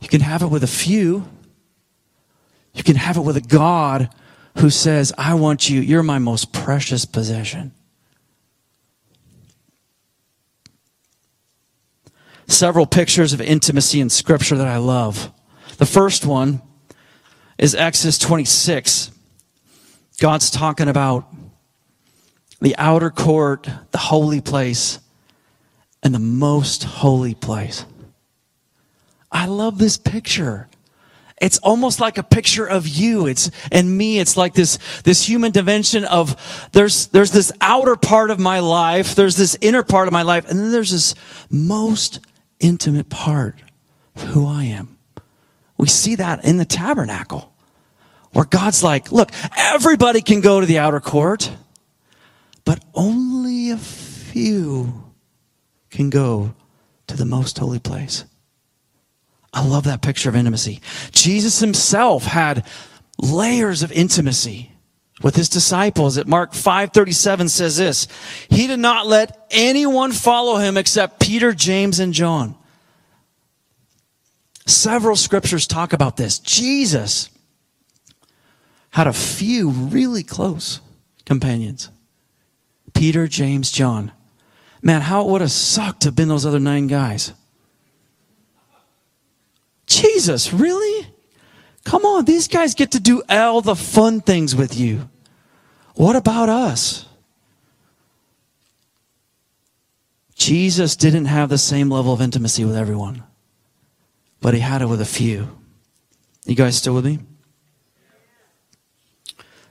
You 0.00 0.08
can 0.08 0.20
have 0.20 0.42
it 0.42 0.48
with 0.48 0.62
a 0.62 0.68
few. 0.68 1.26
You 2.74 2.82
can 2.82 2.96
have 2.96 3.16
it 3.16 3.22
with 3.22 3.36
a 3.36 3.42
God 3.42 4.10
who 4.58 4.70
says, 4.70 5.12
I 5.16 5.34
want 5.34 5.68
you, 5.68 5.80
you're 5.80 6.02
my 6.02 6.18
most 6.18 6.52
precious 6.52 7.04
possession. 7.04 7.72
Several 12.50 12.86
pictures 12.86 13.32
of 13.32 13.40
intimacy 13.40 14.00
in 14.00 14.10
scripture 14.10 14.56
that 14.56 14.68
I 14.68 14.78
love. 14.78 15.32
The 15.78 15.86
first 15.86 16.26
one 16.26 16.62
is 17.58 17.74
Exodus 17.74 18.18
26. 18.18 19.10
God's 20.20 20.50
talking 20.50 20.88
about 20.88 21.26
the 22.60 22.76
outer 22.76 23.10
court, 23.10 23.68
the 23.90 23.98
holy 23.98 24.40
place, 24.40 24.98
and 26.02 26.14
the 26.14 26.18
most 26.18 26.84
holy 26.84 27.34
place. 27.34 27.84
I 29.32 29.46
love 29.46 29.78
this 29.78 29.96
picture. 29.96 30.68
It's 31.40 31.58
almost 31.58 32.00
like 32.00 32.18
a 32.18 32.22
picture 32.22 32.66
of 32.66 32.86
you. 32.86 33.26
It's, 33.26 33.50
and 33.72 33.96
me. 33.96 34.18
It's 34.18 34.36
like 34.36 34.52
this, 34.52 34.78
this 35.04 35.26
human 35.26 35.52
dimension 35.52 36.04
of 36.04 36.68
there's, 36.72 37.06
there's 37.08 37.30
this 37.30 37.50
outer 37.60 37.96
part 37.96 38.30
of 38.30 38.38
my 38.38 38.60
life. 38.60 39.14
There's 39.14 39.36
this 39.36 39.56
inner 39.62 39.82
part 39.82 40.06
of 40.06 40.12
my 40.12 40.22
life. 40.22 40.50
And 40.50 40.58
then 40.58 40.70
there's 40.70 40.90
this 40.90 41.14
most 41.50 42.20
intimate 42.60 43.08
part 43.08 43.56
of 44.14 44.22
who 44.22 44.46
I 44.46 44.64
am. 44.64 44.98
We 45.76 45.88
see 45.88 46.14
that 46.16 46.44
in 46.44 46.58
the 46.58 46.64
tabernacle 46.64 47.52
where 48.32 48.44
God's 48.44 48.82
like, 48.82 49.10
look, 49.10 49.30
everybody 49.56 50.20
can 50.20 50.40
go 50.40 50.60
to 50.60 50.66
the 50.66 50.78
outer 50.78 51.00
court, 51.00 51.50
but 52.64 52.84
only 52.94 53.70
a 53.70 53.78
few 53.78 55.12
can 55.90 56.10
go 56.10 56.54
to 57.08 57.16
the 57.16 57.24
most 57.24 57.58
holy 57.58 57.80
place. 57.80 58.24
I 59.52 59.66
love 59.66 59.84
that 59.84 60.02
picture 60.02 60.28
of 60.28 60.36
intimacy. 60.36 60.80
Jesus 61.10 61.58
himself 61.58 62.24
had 62.24 62.64
layers 63.18 63.82
of 63.82 63.90
intimacy 63.90 64.72
with 65.22 65.36
his 65.36 65.48
disciples. 65.48 66.18
At 66.18 66.26
Mark 66.26 66.52
5:37 66.52 67.48
says 67.48 67.76
this, 67.76 68.06
he 68.48 68.66
did 68.66 68.80
not 68.80 69.06
let 69.06 69.46
anyone 69.50 70.12
follow 70.12 70.56
him 70.56 70.76
except 70.76 71.20
Peter, 71.20 71.52
James 71.52 72.00
and 72.00 72.12
John. 72.12 72.54
Several 74.66 75.16
scriptures 75.16 75.66
talk 75.66 75.92
about 75.92 76.16
this. 76.16 76.38
Jesus 76.38 77.28
had 78.90 79.06
a 79.06 79.12
few 79.12 79.70
really 79.70 80.22
close 80.22 80.80
companions. 81.24 81.90
Peter, 82.94 83.26
James, 83.26 83.70
John. 83.70 84.12
Man, 84.82 85.02
how 85.02 85.22
it 85.22 85.30
would 85.30 85.40
have 85.40 85.50
sucked 85.50 86.02
to 86.02 86.08
have 86.08 86.16
been 86.16 86.28
those 86.28 86.46
other 86.46 86.58
nine 86.58 86.86
guys. 86.86 87.32
Jesus, 89.86 90.52
really? 90.52 91.09
Come 91.84 92.04
on, 92.04 92.24
these 92.24 92.48
guys 92.48 92.74
get 92.74 92.92
to 92.92 93.00
do 93.00 93.22
all 93.28 93.60
the 93.60 93.76
fun 93.76 94.20
things 94.20 94.54
with 94.54 94.78
you. 94.78 95.08
What 95.94 96.16
about 96.16 96.48
us? 96.48 97.06
Jesus 100.34 100.96
didn't 100.96 101.26
have 101.26 101.48
the 101.48 101.58
same 101.58 101.90
level 101.90 102.12
of 102.12 102.22
intimacy 102.22 102.64
with 102.64 102.76
everyone, 102.76 103.22
but 104.40 104.54
he 104.54 104.60
had 104.60 104.80
it 104.82 104.86
with 104.86 105.00
a 105.00 105.06
few. 105.06 105.48
You 106.46 106.54
guys 106.54 106.76
still 106.76 106.94
with 106.94 107.04
me? 107.04 107.18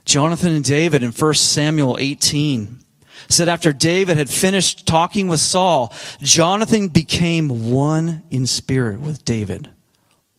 Jonathan 0.04 0.54
and 0.54 0.64
David 0.64 1.02
in 1.02 1.12
1 1.12 1.34
Samuel 1.34 1.96
18 1.98 2.80
said 3.28 3.48
after 3.48 3.72
David 3.72 4.16
had 4.16 4.30
finished 4.30 4.86
talking 4.86 5.28
with 5.28 5.40
Saul, 5.40 5.92
Jonathan 6.20 6.88
became 6.88 7.70
one 7.70 8.22
in 8.30 8.46
spirit 8.46 9.00
with 9.00 9.24
David. 9.24 9.70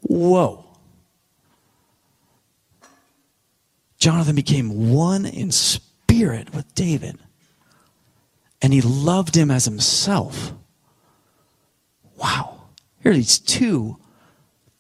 Whoa. 0.02 0.61
Jonathan 4.02 4.36
became 4.36 4.90
one 4.92 5.28
in 5.28 5.52
spirit 5.52 6.56
with 6.56 6.74
David. 6.74 7.20
And 8.60 8.74
he 8.74 8.82
loved 8.82 9.36
him 9.36 9.52
as 9.52 9.66
himself. 9.66 10.54
Wow. 12.18 12.64
Here 13.04 13.12
are 13.12 13.16
these 13.16 13.38
two 13.38 13.98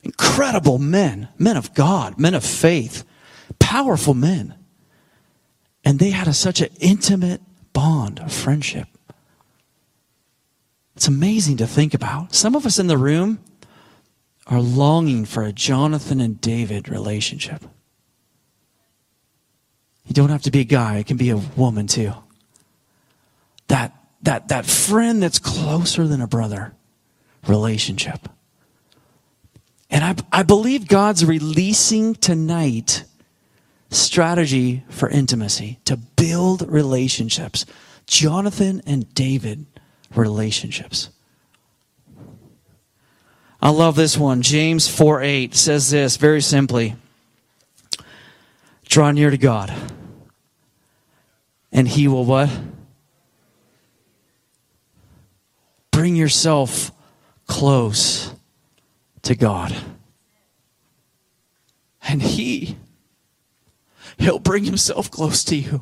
incredible 0.01 0.79
men, 0.79 1.29
men 1.37 1.55
of 1.55 1.75
God, 1.75 2.19
men 2.19 2.33
of 2.33 2.43
faith, 2.43 3.03
powerful 3.59 4.15
men. 4.15 4.55
And 5.85 5.99
they 5.99 6.09
had 6.09 6.27
a, 6.27 6.33
such 6.33 6.59
an 6.59 6.69
intimate 6.79 7.41
bond 7.73 8.19
of 8.19 8.33
friendship. 8.33 8.87
It's 10.95 11.07
amazing 11.07 11.57
to 11.57 11.67
think 11.67 11.93
about. 11.93 12.33
Some 12.33 12.55
of 12.55 12.65
us 12.65 12.79
in 12.79 12.87
the 12.87 12.97
room 12.97 13.39
are 14.47 14.61
longing 14.61 15.25
for 15.25 15.43
a 15.43 15.53
Jonathan 15.53 16.19
and 16.19 16.41
David 16.41 16.89
relationship. 16.89 17.63
You 20.05 20.13
don't 20.13 20.29
have 20.29 20.43
to 20.43 20.51
be 20.51 20.61
a 20.61 20.65
guy, 20.65 20.97
it 20.97 21.07
can 21.07 21.17
be 21.17 21.29
a 21.29 21.37
woman 21.37 21.87
too. 21.87 22.13
That 23.67 23.95
that 24.23 24.49
that 24.49 24.65
friend 24.65 25.21
that's 25.21 25.39
closer 25.39 26.07
than 26.07 26.21
a 26.21 26.27
brother 26.27 26.73
relationship. 27.47 28.27
And 29.89 30.03
I, 30.03 30.39
I 30.39 30.43
believe 30.43 30.87
God's 30.87 31.25
releasing 31.25 32.15
tonight 32.15 33.03
strategy 33.89 34.83
for 34.89 35.09
intimacy 35.09 35.79
to 35.85 35.97
build 35.97 36.67
relationships. 36.69 37.65
Jonathan 38.07 38.81
and 38.85 39.13
David 39.13 39.65
relationships. 40.15 41.09
I 43.61 43.69
love 43.69 43.95
this 43.95 44.17
one. 44.17 44.41
James 44.41 44.87
4 44.87 45.21
8 45.21 45.55
says 45.55 45.91
this 45.91 46.17
very 46.17 46.41
simply 46.41 46.95
Draw 48.91 49.11
near 49.11 49.31
to 49.31 49.37
God, 49.37 49.73
and 51.71 51.87
He 51.87 52.07
will 52.07 52.25
what? 52.25 52.49
Bring 55.89 56.15
yourself 56.15 56.91
close 57.47 58.31
to 59.23 59.33
God. 59.33 59.75
And 62.07 62.21
He 62.21 62.75
He'll 64.21 64.39
bring 64.39 64.65
himself 64.65 65.09
close 65.09 65.43
to 65.45 65.55
you. 65.55 65.81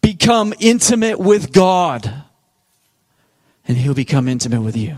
Become 0.00 0.52
intimate 0.58 1.20
with 1.20 1.52
God, 1.52 2.24
and 3.68 3.76
he'll 3.76 3.94
become 3.94 4.26
intimate 4.26 4.62
with 4.62 4.76
you. 4.76 4.96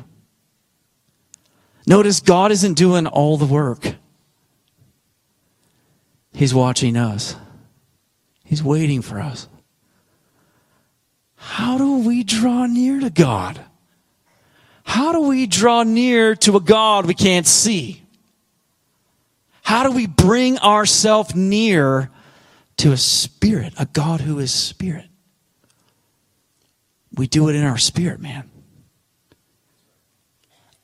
Notice 1.86 2.20
God 2.20 2.50
isn't 2.50 2.74
doing 2.74 3.06
all 3.06 3.36
the 3.36 3.44
work. 3.44 3.96
He's 6.32 6.54
watching 6.54 6.96
us. 6.96 7.36
He's 8.44 8.62
waiting 8.62 9.02
for 9.02 9.20
us. 9.20 9.48
How 11.36 11.78
do 11.78 11.98
we 11.98 12.22
draw 12.22 12.66
near 12.66 13.00
to 13.00 13.10
God? 13.10 13.60
How 14.84 15.12
do 15.12 15.22
we 15.22 15.46
draw 15.46 15.82
near 15.82 16.34
to 16.36 16.56
a 16.56 16.60
God 16.60 17.06
we 17.06 17.14
can't 17.14 17.46
see? 17.46 18.02
How 19.62 19.84
do 19.84 19.90
we 19.90 20.06
bring 20.06 20.58
ourselves 20.58 21.34
near 21.34 22.10
to 22.78 22.92
a 22.92 22.96
spirit, 22.96 23.74
a 23.78 23.86
God 23.86 24.20
who 24.20 24.38
is 24.38 24.52
spirit? 24.52 25.06
We 27.14 27.26
do 27.26 27.48
it 27.48 27.56
in 27.56 27.64
our 27.64 27.78
spirit, 27.78 28.20
man. 28.20 28.50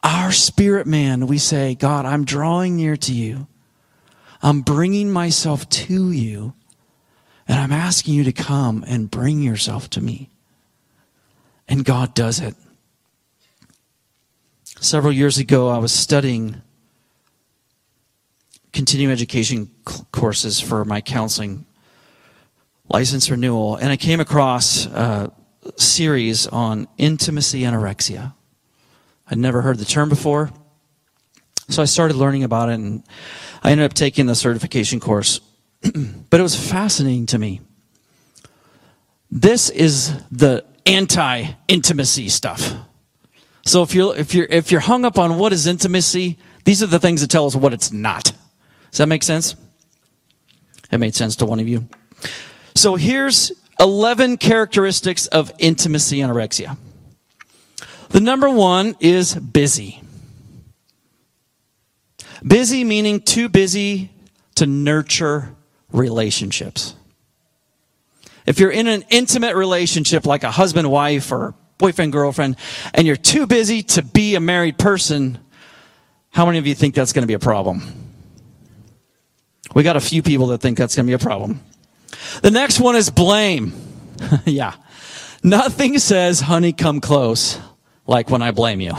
Our 0.03 0.31
spirit, 0.33 0.87
man, 0.87 1.27
we 1.27 1.39
say, 1.39 1.75
God, 1.75 2.07
I'm 2.07 2.25
drawing 2.25 2.77
near 2.77 2.97
to 2.97 3.13
you. 3.13 3.47
I'm 4.43 4.61
bringing 4.63 5.11
myself 5.11 5.69
to 5.69 6.13
you. 6.13 6.55
And 7.47 7.59
I'm 7.59 7.73
asking 7.73 8.13
you 8.13 8.25
to 8.25 8.33
come 8.33 8.85
and 8.87 9.11
bring 9.11 9.41
yourself 9.41 9.89
to 9.91 10.03
me. 10.03 10.29
And 11.67 11.83
God 11.83 12.15
does 12.15 12.41
it. 12.41 12.55
Several 14.81 15.13
years 15.13 15.39
ago, 15.39 15.69
I 15.69 15.79
was 15.79 15.91
studying 15.91 16.61
continuing 18.73 19.13
education 19.13 19.71
courses 20.13 20.61
for 20.61 20.85
my 20.85 21.01
counseling 21.01 21.65
license 22.91 23.31
renewal, 23.31 23.77
and 23.77 23.91
I 23.91 23.97
came 23.97 24.21
across 24.21 24.87
a 24.87 25.33
series 25.77 26.47
on 26.47 26.87
intimacy 26.97 27.63
anorexia. 27.63 28.35
I'd 29.27 29.39
never 29.39 29.63
heard 29.63 29.79
the 29.79 29.85
term 29.85 30.09
before, 30.09 30.51
so 31.69 31.83
I 31.83 31.87
started 31.87 32.17
learning 32.17 32.45
about 32.45 32.69
it, 32.69 32.75
and 32.75 33.03
I 33.63 33.73
ended 33.73 33.85
up 33.87 33.95
taking 33.95 34.27
the 34.27 34.35
certification 34.35 35.01
course. 35.01 35.41
but 36.31 36.41
it 36.41 36.43
was 36.43 36.57
fascinating 36.57 37.27
to 37.27 37.39
me. 37.39 37.61
This 39.31 39.71
is 39.71 40.13
the 40.31 40.65
anti-intimacy 40.87 42.29
stuff. 42.29 42.75
So 43.65 43.83
if 43.83 43.95
you're 43.95 44.17
if 44.17 44.35
you're 44.35 44.47
if 44.47 44.73
you're 44.73 44.81
hung 44.81 45.05
up 45.05 45.19
on 45.19 45.39
what 45.39 45.53
is 45.53 45.67
intimacy, 45.67 46.39
these 46.65 46.83
are 46.83 46.87
the 46.87 46.99
things 46.99 47.21
that 47.21 47.31
tell 47.31 47.47
us 47.47 47.55
what 47.55 47.75
it's 47.75 47.93
not. 47.93 48.33
Does 48.91 48.99
that 48.99 49.09
make 49.09 49.23
sense? 49.23 49.55
It 50.91 50.99
made 50.99 51.15
sense 51.15 51.37
to 51.37 51.47
one 51.47 51.61
of 51.61 51.69
you. 51.69 51.87
So 52.75 52.97
here's 52.97 53.53
11 53.79 54.39
characteristics 54.39 55.27
of 55.27 55.53
intimacy 55.59 56.19
anorexia. 56.21 56.79
The 58.09 58.21
number 58.21 58.49
one 58.49 58.97
is 59.01 59.35
busy. 59.35 60.03
Busy 62.49 62.83
meaning 62.85 63.21
too 63.21 63.49
busy 63.49 64.11
to 64.55 64.67
nurture 64.67 65.55
relationships. 65.93 66.95
If 68.47 68.59
you're 68.59 68.71
in 68.71 68.87
an 68.87 69.05
intimate 69.11 69.55
relationship 69.55 70.25
like 70.25 70.43
a 70.43 70.51
husband 70.51 70.91
wife 70.91 71.31
or 71.31 71.55
boyfriend 71.77 72.13
girlfriend 72.13 72.57
and 72.95 73.07
you're 73.07 73.17
too 73.17 73.47
busy 73.47 73.83
to 73.83 74.03
be 74.03 74.35
a 74.35 74.41
married 74.41 74.79
person, 74.79 75.39
how 76.31 76.47
many 76.47 76.59
of 76.59 76.67
you 76.67 76.75
think 76.75 76.95
that's 76.95 77.13
going 77.13 77.23
to 77.23 77.27
be 77.27 77.35
a 77.35 77.39
problem? 77.39 77.83
We 79.75 79.83
got 79.83 79.97
a 79.97 80.01
few 80.01 80.23
people 80.23 80.47
that 80.49 80.63
think 80.63 80.79
that's 80.79 80.97
going 80.97 81.07
to 81.07 81.11
be 81.11 81.15
a 81.15 81.19
problem. 81.19 81.61
The 82.43 82.51
next 82.51 82.81
one 82.81 82.97
is 82.97 83.11
blame. 83.11 83.75
yeah. 84.47 84.75
Nothing 85.43 85.99
says, 85.99 86.41
honey, 86.41 86.73
come 86.73 87.01
close, 87.01 87.59
like 88.07 88.31
when 88.31 88.43
I 88.43 88.51
blame 88.51 88.81
you. 88.81 88.95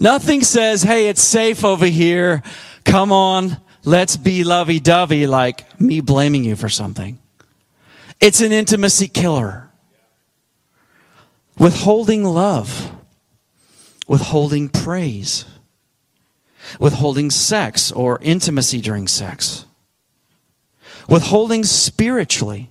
Nothing 0.00 0.42
says, 0.42 0.82
hey, 0.82 1.08
it's 1.08 1.22
safe 1.22 1.64
over 1.64 1.86
here. 1.86 2.42
Come 2.84 3.12
on, 3.12 3.58
let's 3.84 4.16
be 4.16 4.44
lovey 4.44 4.80
dovey, 4.80 5.26
like 5.26 5.80
me 5.80 6.00
blaming 6.00 6.44
you 6.44 6.56
for 6.56 6.68
something. 6.68 7.18
It's 8.20 8.40
an 8.40 8.52
intimacy 8.52 9.08
killer. 9.08 9.70
Withholding 11.58 12.24
love, 12.24 12.92
withholding 14.06 14.68
praise 14.68 15.44
withholding 16.78 17.30
sex 17.30 17.90
or 17.92 18.18
intimacy 18.22 18.80
during 18.80 19.08
sex, 19.08 19.64
withholding 21.08 21.64
spiritually, 21.64 22.68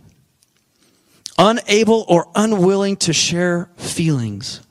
unable 1.38 2.06
or 2.08 2.28
unwilling 2.36 2.96
to 2.96 3.14
share 3.14 3.70
feelings, 3.78 4.62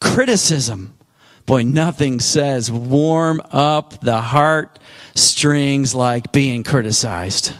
criticism. 0.00 0.94
Boy, 1.46 1.62
nothing 1.62 2.20
says 2.20 2.70
warm 2.70 3.42
up 3.50 4.00
the 4.00 4.20
heart 4.20 4.78
strings 5.14 5.94
like 5.94 6.32
being 6.32 6.62
criticized. 6.62 7.54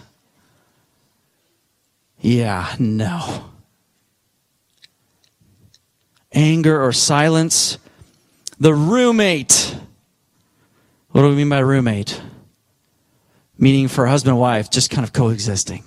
Yeah, 2.21 2.75
no. 2.79 3.51
Anger 6.33 6.81
or 6.83 6.93
silence. 6.93 7.79
The 8.59 8.75
roommate 8.75 9.75
what 11.13 11.23
do 11.23 11.29
we 11.29 11.35
mean 11.35 11.49
by 11.49 11.59
roommate? 11.59 12.21
Meaning 13.59 13.89
for 13.89 14.07
husband 14.07 14.31
and 14.33 14.41
wife, 14.41 14.71
just 14.71 14.91
kind 14.91 15.05
of 15.05 15.13
coexisting. 15.13 15.85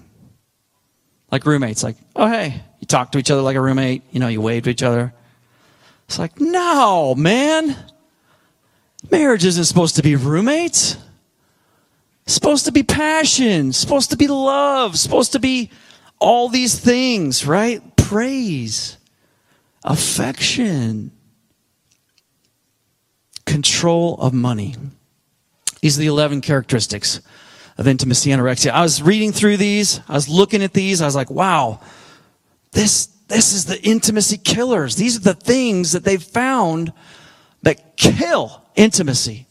Like 1.31 1.45
roommates, 1.45 1.83
like, 1.83 1.95
oh, 2.15 2.27
hey, 2.27 2.61
you 2.79 2.87
talk 2.87 3.13
to 3.13 3.17
each 3.17 3.31
other 3.31 3.41
like 3.41 3.55
a 3.55 3.61
roommate, 3.61 4.03
you 4.11 4.19
know, 4.19 4.27
you 4.27 4.41
wave 4.41 4.63
to 4.63 4.69
each 4.69 4.83
other. 4.83 5.13
It's 6.05 6.19
like, 6.19 6.39
no, 6.39 7.15
man. 7.15 7.75
Marriage 9.11 9.45
isn't 9.45 9.65
supposed 9.65 9.95
to 9.95 10.03
be 10.03 10.15
roommates. 10.15 10.97
Supposed 12.25 12.65
to 12.65 12.71
be 12.71 12.83
passion, 12.83 13.73
supposed 13.73 14.11
to 14.11 14.17
be 14.17 14.27
love, 14.27 14.97
supposed 14.97 15.33
to 15.33 15.39
be 15.39 15.71
all 16.19 16.47
these 16.47 16.79
things, 16.79 17.45
right? 17.45 17.81
Praise, 17.97 18.97
affection, 19.83 21.11
control 23.45 24.15
of 24.19 24.33
money. 24.33 24.75
These 25.81 25.97
are 25.97 26.01
the 26.01 26.07
11 26.07 26.39
characteristics 26.39 27.19
of 27.77 27.87
intimacy 27.87 28.29
anorexia. 28.29 28.71
I 28.71 28.81
was 28.81 29.01
reading 29.01 29.33
through 29.33 29.57
these, 29.57 29.99
I 30.07 30.13
was 30.13 30.29
looking 30.29 30.63
at 30.63 30.71
these, 30.71 31.01
I 31.01 31.05
was 31.05 31.15
like, 31.15 31.29
wow, 31.29 31.81
this, 32.71 33.12
this 33.27 33.53
is 33.53 33.65
the 33.65 33.81
intimacy 33.81 34.37
killers. 34.37 34.95
These 34.95 35.17
are 35.17 35.21
the 35.21 35.33
things 35.33 35.93
that 35.93 36.03
they've 36.03 36.21
found 36.21 36.93
that 37.61 37.97
kill 37.97 38.63
intimacy 38.75 39.47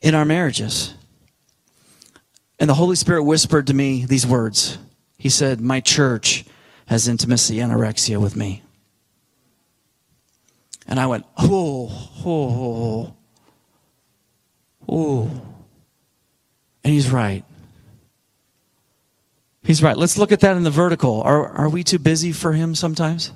in 0.00 0.14
our 0.14 0.24
marriages. 0.24 0.94
And 2.58 2.68
the 2.68 2.74
Holy 2.74 2.96
Spirit 2.96 3.24
whispered 3.24 3.66
to 3.68 3.74
me 3.74 4.04
these 4.04 4.26
words. 4.26 4.78
He 5.18 5.28
said, 5.28 5.60
My 5.60 5.80
church 5.80 6.44
has 6.86 7.08
intimacy 7.08 7.56
anorexia 7.56 8.20
with 8.20 8.36
me. 8.36 8.62
And 10.86 11.00
I 11.00 11.06
went, 11.06 11.24
Oh, 11.38 12.10
oh, 12.24 13.14
oh. 14.88 14.88
oh. 14.88 15.30
And 16.84 16.92
he's 16.92 17.10
right. 17.10 17.44
He's 19.64 19.82
right. 19.82 19.96
Let's 19.96 20.18
look 20.18 20.32
at 20.32 20.40
that 20.40 20.56
in 20.56 20.64
the 20.64 20.70
vertical. 20.70 21.22
Are, 21.22 21.48
are 21.48 21.68
we 21.68 21.84
too 21.84 21.98
busy 21.98 22.32
for 22.32 22.52
him 22.52 22.74
sometimes? 22.74 23.32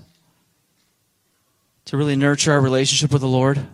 To 1.86 1.96
really 1.96 2.16
nurture 2.16 2.52
our 2.52 2.60
relationship 2.60 3.12
with 3.12 3.22
the 3.22 3.28
Lord? 3.28 3.64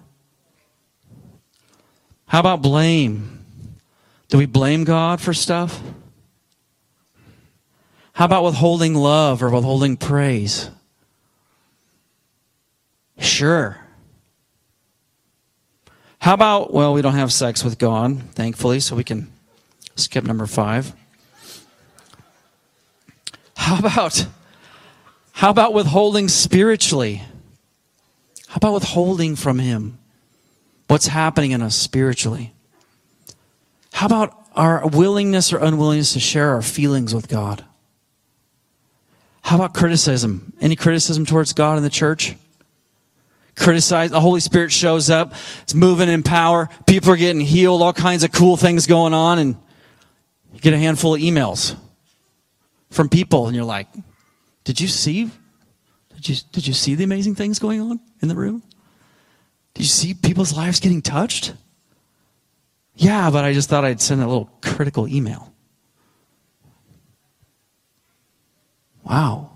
How 2.26 2.40
about 2.40 2.60
blame? 2.60 3.44
Do 4.28 4.38
we 4.38 4.46
blame 4.46 4.84
God 4.84 5.20
for 5.20 5.32
stuff? 5.32 5.80
How 8.14 8.26
about 8.26 8.44
withholding 8.44 8.94
love 8.94 9.42
or 9.42 9.50
withholding 9.50 9.96
praise? 9.96 10.70
Sure. 13.18 13.78
How 16.18 16.34
about, 16.34 16.72
well, 16.72 16.92
we 16.92 17.02
don't 17.02 17.14
have 17.14 17.32
sex 17.32 17.64
with 17.64 17.78
God, 17.78 18.20
thankfully, 18.34 18.80
so 18.80 18.94
we 18.94 19.04
can 19.04 19.32
skip 19.96 20.24
number 20.24 20.46
five. 20.46 20.92
How 23.62 23.78
about, 23.78 24.26
how 25.30 25.50
about 25.50 25.72
withholding 25.72 26.26
spiritually? 26.26 27.22
How 28.48 28.56
about 28.56 28.74
withholding 28.74 29.36
from 29.36 29.60
Him 29.60 29.98
what's 30.88 31.06
happening 31.06 31.52
in 31.52 31.62
us 31.62 31.76
spiritually? 31.76 32.52
How 33.92 34.06
about 34.06 34.48
our 34.56 34.84
willingness 34.88 35.52
or 35.52 35.58
unwillingness 35.58 36.14
to 36.14 36.20
share 36.20 36.50
our 36.50 36.60
feelings 36.60 37.14
with 37.14 37.28
God? 37.28 37.64
How 39.42 39.54
about 39.54 39.74
criticism? 39.74 40.52
Any 40.60 40.74
criticism 40.74 41.24
towards 41.24 41.52
God 41.52 41.76
in 41.76 41.84
the 41.84 41.88
church? 41.88 42.34
Criticize, 43.54 44.10
the 44.10 44.20
Holy 44.20 44.40
Spirit 44.40 44.72
shows 44.72 45.08
up, 45.08 45.34
it's 45.62 45.72
moving 45.72 46.08
in 46.08 46.24
power, 46.24 46.68
people 46.88 47.12
are 47.12 47.16
getting 47.16 47.40
healed, 47.40 47.80
all 47.80 47.92
kinds 47.92 48.24
of 48.24 48.32
cool 48.32 48.56
things 48.56 48.88
going 48.88 49.14
on, 49.14 49.38
and 49.38 49.56
you 50.52 50.58
get 50.58 50.74
a 50.74 50.78
handful 50.78 51.14
of 51.14 51.20
emails 51.20 51.76
from 52.92 53.08
people, 53.08 53.46
and 53.46 53.56
you're 53.56 53.64
like, 53.64 53.88
Did 54.64 54.80
you 54.80 54.88
see? 54.88 55.30
Did 56.14 56.28
you, 56.28 56.36
did 56.52 56.66
you 56.66 56.74
see 56.74 56.94
the 56.94 57.04
amazing 57.04 57.34
things 57.34 57.58
going 57.58 57.80
on 57.80 57.98
in 58.20 58.28
the 58.28 58.36
room? 58.36 58.62
Did 59.74 59.82
you 59.82 59.88
see 59.88 60.14
people's 60.14 60.56
lives 60.56 60.78
getting 60.78 61.02
touched? 61.02 61.54
Yeah, 62.94 63.30
but 63.30 63.44
I 63.44 63.52
just 63.54 63.68
thought 63.68 63.84
I'd 63.84 64.00
send 64.00 64.22
a 64.22 64.26
little 64.26 64.50
critical 64.60 65.08
email. 65.08 65.52
Wow. 69.02 69.50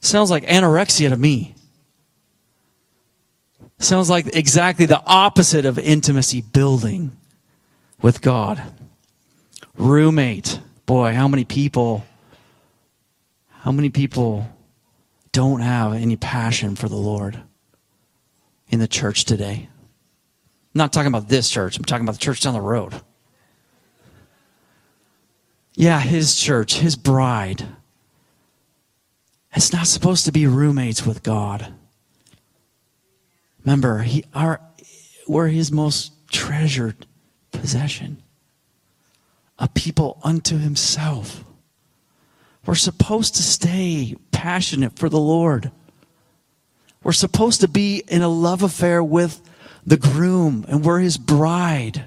Sounds 0.00 0.30
like 0.30 0.44
anorexia 0.46 1.10
to 1.10 1.16
me. 1.16 1.54
Sounds 3.78 4.10
like 4.10 4.34
exactly 4.34 4.86
the 4.86 5.02
opposite 5.06 5.64
of 5.64 5.78
intimacy 5.78 6.40
building 6.40 7.16
with 8.02 8.20
God. 8.20 8.62
Roommate. 9.76 10.60
Boy, 10.90 11.14
how 11.14 11.28
many 11.28 11.44
people, 11.44 12.04
how 13.60 13.70
many 13.70 13.90
people 13.90 14.48
don't 15.30 15.60
have 15.60 15.92
any 15.92 16.16
passion 16.16 16.74
for 16.74 16.88
the 16.88 16.96
Lord 16.96 17.40
in 18.70 18.80
the 18.80 18.88
church 18.88 19.24
today? 19.24 19.68
I'm 19.70 20.74
not 20.74 20.92
talking 20.92 21.06
about 21.06 21.28
this 21.28 21.48
church. 21.48 21.76
I'm 21.76 21.84
talking 21.84 22.04
about 22.04 22.16
the 22.16 22.20
church 22.20 22.40
down 22.40 22.54
the 22.54 22.60
road. 22.60 22.92
Yeah, 25.76 26.00
his 26.00 26.36
church, 26.36 26.78
his 26.78 26.96
bride. 26.96 27.66
It's 29.54 29.72
not 29.72 29.86
supposed 29.86 30.24
to 30.24 30.32
be 30.32 30.48
roommates 30.48 31.06
with 31.06 31.22
God. 31.22 31.72
Remember, 33.64 34.00
he, 34.00 34.24
our, 34.34 34.60
we're 35.28 35.46
his 35.46 35.70
most 35.70 36.10
treasured 36.32 37.06
possession. 37.52 38.24
A 39.60 39.68
people 39.68 40.18
unto 40.24 40.58
himself. 40.58 41.44
We're 42.66 42.74
supposed 42.74 43.36
to 43.36 43.42
stay 43.42 44.16
passionate 44.32 44.98
for 44.98 45.08
the 45.08 45.20
Lord. 45.20 45.70
We're 47.02 47.12
supposed 47.12 47.60
to 47.60 47.68
be 47.68 48.02
in 48.08 48.22
a 48.22 48.28
love 48.28 48.62
affair 48.62 49.04
with 49.04 49.40
the 49.86 49.96
groom 49.96 50.64
and 50.68 50.84
we're 50.84 51.00
his 51.00 51.16
bride. 51.16 52.04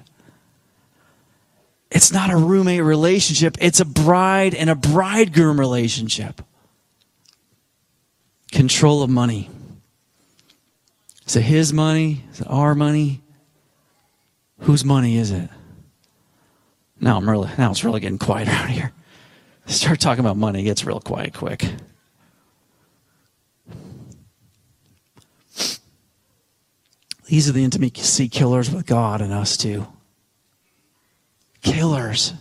It's 1.90 2.12
not 2.12 2.32
a 2.32 2.38
roommate 2.38 2.84
relationship, 2.84 3.56
it's 3.62 3.80
a 3.80 3.86
bride 3.86 4.56
and 4.56 4.70
a 4.70 4.76
bridegroom 4.76 5.60
relationship. 5.60 6.42
Control 8.52 9.04
of 9.04 9.10
money. 9.10 9.50
Is 11.26 11.36
it 11.36 11.42
his 11.42 11.72
money? 11.72 12.24
Is 12.32 12.42
it 12.42 12.48
our 12.50 12.76
money? 12.76 13.22
Whose 14.60 14.84
money 14.84 15.18
is 15.18 15.32
it? 15.32 15.50
Now 17.04 17.18
I'm 17.18 17.30
really 17.30 17.50
now 17.58 17.70
it's 17.70 17.84
really 17.84 18.00
getting 18.00 18.18
quiet 18.18 18.48
around 18.48 18.70
here. 18.70 18.94
Start 19.66 20.00
talking 20.00 20.22
about 20.24 20.38
money, 20.38 20.62
it 20.62 20.64
gets 20.64 20.86
real 20.86 21.02
quiet 21.02 21.34
quick. 21.34 21.66
These 27.26 27.50
are 27.50 27.52
the 27.52 27.64
intimacy 27.64 28.30
killers 28.30 28.72
with 28.72 28.86
God 28.86 29.22
and 29.22 29.34
us 29.34 29.58
too. 29.58 29.86
Killers. 31.62 32.34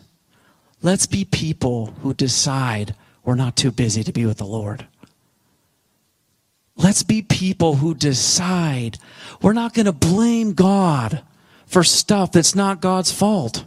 Let's 0.80 1.06
be 1.06 1.24
people 1.24 1.86
who 2.02 2.14
decide 2.14 2.94
we're 3.24 3.34
not 3.34 3.56
too 3.56 3.70
busy 3.70 4.04
to 4.04 4.12
be 4.12 4.26
with 4.26 4.38
the 4.38 4.44
Lord. 4.44 4.86
Let's 6.76 7.02
be 7.02 7.22
people 7.22 7.76
who 7.76 7.94
decide 7.94 8.98
we're 9.40 9.52
not 9.52 9.74
going 9.74 9.86
to 9.86 9.92
blame 9.92 10.54
God 10.54 11.22
for 11.66 11.84
stuff 11.84 12.32
that's 12.32 12.54
not 12.54 12.80
God's 12.80 13.12
fault. 13.12 13.64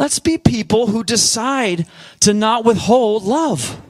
Let's 0.00 0.18
be 0.18 0.38
people 0.38 0.86
who 0.86 1.04
decide 1.04 1.86
to 2.20 2.32
not 2.32 2.64
withhold 2.64 3.24
love. 3.24 3.82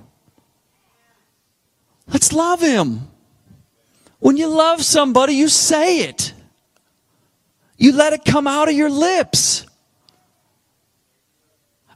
Let's 2.08 2.32
love 2.32 2.60
Him. 2.60 3.08
When 4.18 4.36
you 4.36 4.48
love 4.48 4.82
somebody, 4.82 5.34
you 5.34 5.48
say 5.48 6.00
it. 6.00 6.34
You 7.76 7.92
let 7.92 8.12
it 8.12 8.24
come 8.24 8.48
out 8.48 8.68
of 8.68 8.74
your 8.74 8.90
lips. 8.90 9.64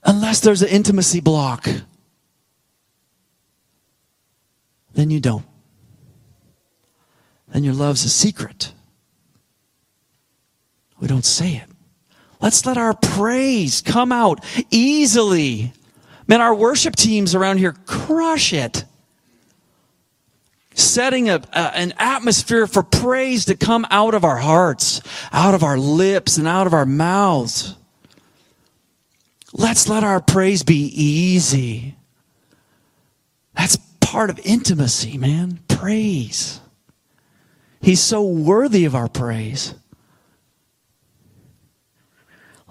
Unless 0.04 0.40
there's 0.42 0.62
an 0.62 0.68
intimacy 0.68 1.20
block, 1.20 1.66
then 4.92 5.10
you 5.10 5.18
don't. 5.18 5.44
Then 7.48 7.64
your 7.64 7.74
love's 7.74 8.04
a 8.04 8.08
secret. 8.08 8.72
We 11.00 11.08
don't 11.08 11.24
say 11.24 11.54
it. 11.56 11.73
Let's 12.44 12.66
let 12.66 12.76
our 12.76 12.92
praise 12.92 13.80
come 13.80 14.12
out 14.12 14.44
easily. 14.70 15.72
Man, 16.26 16.42
our 16.42 16.54
worship 16.54 16.94
teams 16.94 17.34
around 17.34 17.56
here 17.56 17.74
crush 17.86 18.52
it 18.52 18.84
setting 20.74 21.30
a, 21.30 21.36
a, 21.36 21.58
uh, 21.58 21.70
an 21.74 21.94
atmosphere 21.98 22.66
for 22.66 22.82
praise 22.82 23.46
to 23.46 23.56
come 23.56 23.86
out 23.90 24.12
of 24.12 24.24
our 24.24 24.36
hearts, 24.36 25.00
out 25.32 25.54
of 25.54 25.62
our 25.62 25.78
lips, 25.78 26.36
and 26.36 26.46
out 26.46 26.66
of 26.66 26.74
our 26.74 26.84
mouths. 26.84 27.76
Let's 29.54 29.88
let 29.88 30.04
our 30.04 30.20
praise 30.20 30.62
be 30.62 30.84
easy. 30.88 31.96
That's 33.54 33.76
part 34.00 34.28
of 34.28 34.38
intimacy, 34.44 35.16
man. 35.16 35.60
Praise. 35.68 36.60
He's 37.80 38.00
so 38.00 38.22
worthy 38.22 38.84
of 38.84 38.94
our 38.94 39.08
praise. 39.08 39.74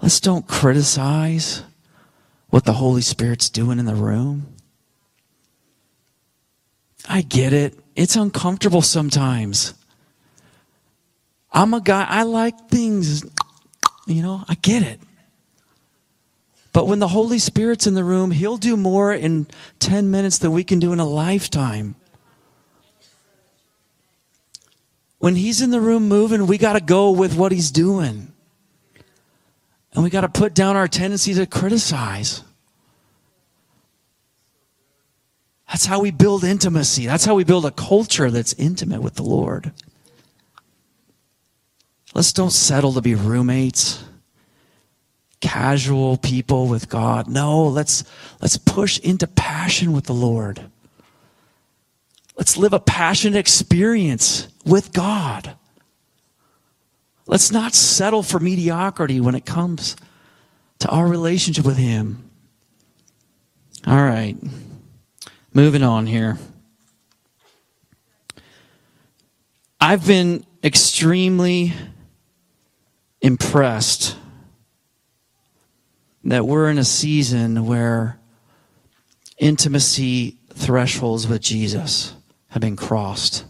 Let's 0.04 0.20
don't 0.20 0.46
criticize 0.46 1.62
what 2.50 2.66
the 2.66 2.74
Holy 2.74 3.00
Spirit's 3.00 3.48
doing 3.48 3.78
in 3.78 3.86
the 3.86 3.94
room. 3.94 4.54
I 7.08 7.22
get 7.22 7.54
it. 7.54 7.78
It's 7.96 8.14
uncomfortable 8.14 8.82
sometimes. 8.82 9.72
I'm 11.50 11.72
a 11.72 11.80
guy, 11.80 12.04
I 12.06 12.24
like 12.24 12.68
things, 12.68 13.24
you 14.06 14.20
know, 14.20 14.44
I 14.46 14.56
get 14.56 14.82
it. 14.82 15.00
But 16.74 16.86
when 16.86 16.98
the 16.98 17.08
Holy 17.08 17.38
Spirit's 17.38 17.86
in 17.86 17.94
the 17.94 18.04
room, 18.04 18.30
He'll 18.30 18.58
do 18.58 18.76
more 18.76 19.10
in 19.10 19.46
10 19.78 20.10
minutes 20.10 20.36
than 20.36 20.52
we 20.52 20.64
can 20.64 20.80
do 20.80 20.92
in 20.92 21.00
a 21.00 21.06
lifetime. 21.06 21.94
When 25.16 25.34
He's 25.34 25.62
in 25.62 25.70
the 25.70 25.80
room 25.80 26.08
moving, 26.08 26.46
we 26.46 26.58
got 26.58 26.74
to 26.74 26.82
go 26.82 27.10
with 27.10 27.34
what 27.34 27.52
He's 27.52 27.70
doing. 27.70 28.33
And 29.94 30.02
we 30.02 30.10
got 30.10 30.22
to 30.22 30.28
put 30.28 30.54
down 30.54 30.76
our 30.76 30.88
tendency 30.88 31.34
to 31.34 31.46
criticize. 31.46 32.42
That's 35.68 35.86
how 35.86 36.00
we 36.00 36.10
build 36.10 36.44
intimacy. 36.44 37.06
That's 37.06 37.24
how 37.24 37.34
we 37.34 37.44
build 37.44 37.64
a 37.64 37.70
culture 37.70 38.30
that's 38.30 38.52
intimate 38.54 39.02
with 39.02 39.14
the 39.14 39.22
Lord. 39.22 39.72
Let's 42.14 42.32
don't 42.32 42.52
settle 42.52 42.92
to 42.92 43.00
be 43.00 43.14
roommates, 43.14 44.04
casual 45.40 46.16
people 46.16 46.68
with 46.68 46.88
God. 46.88 47.28
No, 47.28 47.64
let's, 47.64 48.04
let's 48.40 48.56
push 48.56 49.00
into 49.00 49.26
passion 49.26 49.92
with 49.92 50.04
the 50.04 50.12
Lord. 50.12 50.60
Let's 52.36 52.56
live 52.56 52.72
a 52.72 52.80
passionate 52.80 53.38
experience 53.38 54.48
with 54.64 54.92
God. 54.92 55.56
Let's 57.26 57.50
not 57.50 57.74
settle 57.74 58.22
for 58.22 58.38
mediocrity 58.38 59.20
when 59.20 59.34
it 59.34 59.46
comes 59.46 59.96
to 60.80 60.88
our 60.88 61.06
relationship 61.06 61.64
with 61.64 61.78
Him. 61.78 62.30
All 63.86 64.02
right. 64.02 64.36
Moving 65.52 65.82
on 65.82 66.06
here. 66.06 66.38
I've 69.80 70.06
been 70.06 70.44
extremely 70.62 71.72
impressed 73.20 74.16
that 76.24 76.46
we're 76.46 76.70
in 76.70 76.78
a 76.78 76.84
season 76.84 77.66
where 77.66 78.18
intimacy 79.38 80.38
thresholds 80.54 81.26
with 81.26 81.42
Jesus 81.42 82.14
have 82.48 82.62
been 82.62 82.76
crossed. 82.76 83.44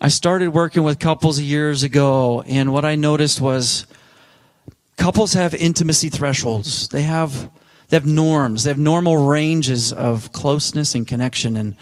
I 0.00 0.08
started 0.08 0.48
working 0.50 0.82
with 0.82 0.98
couples 0.98 1.38
years 1.38 1.82
ago, 1.82 2.42
and 2.46 2.72
what 2.72 2.84
I 2.84 2.94
noticed 2.94 3.40
was 3.40 3.86
couples 4.96 5.34
have 5.34 5.54
intimacy 5.54 6.08
thresholds. 6.08 6.88
They 6.88 7.02
have 7.02 7.50
they 7.90 7.96
have 7.96 8.06
norms. 8.06 8.64
They 8.64 8.70
have 8.70 8.78
normal 8.78 9.16
ranges 9.16 9.92
of 9.92 10.32
closeness 10.32 10.94
and 10.94 11.06
connection. 11.06 11.56
And, 11.56 11.76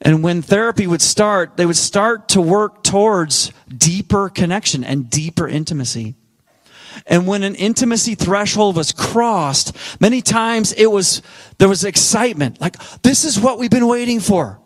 and 0.00 0.22
when 0.22 0.40
therapy 0.40 0.86
would 0.86 1.02
start, 1.02 1.58
they 1.58 1.66
would 1.66 1.76
start 1.76 2.30
to 2.30 2.40
work 2.40 2.82
towards 2.82 3.52
deeper 3.68 4.30
connection 4.30 4.82
and 4.82 5.10
deeper 5.10 5.46
intimacy. 5.46 6.14
And 7.06 7.26
when 7.26 7.42
an 7.42 7.54
intimacy 7.54 8.14
threshold 8.14 8.76
was 8.76 8.92
crossed, 8.92 9.76
many 10.00 10.22
times 10.22 10.72
it 10.72 10.86
was, 10.86 11.20
there 11.58 11.68
was 11.68 11.84
excitement. 11.84 12.60
Like, 12.60 12.76
this 13.02 13.24
is 13.24 13.38
what 13.38 13.58
we've 13.58 13.70
been 13.70 13.86
waiting 13.86 14.20
for. 14.20 14.61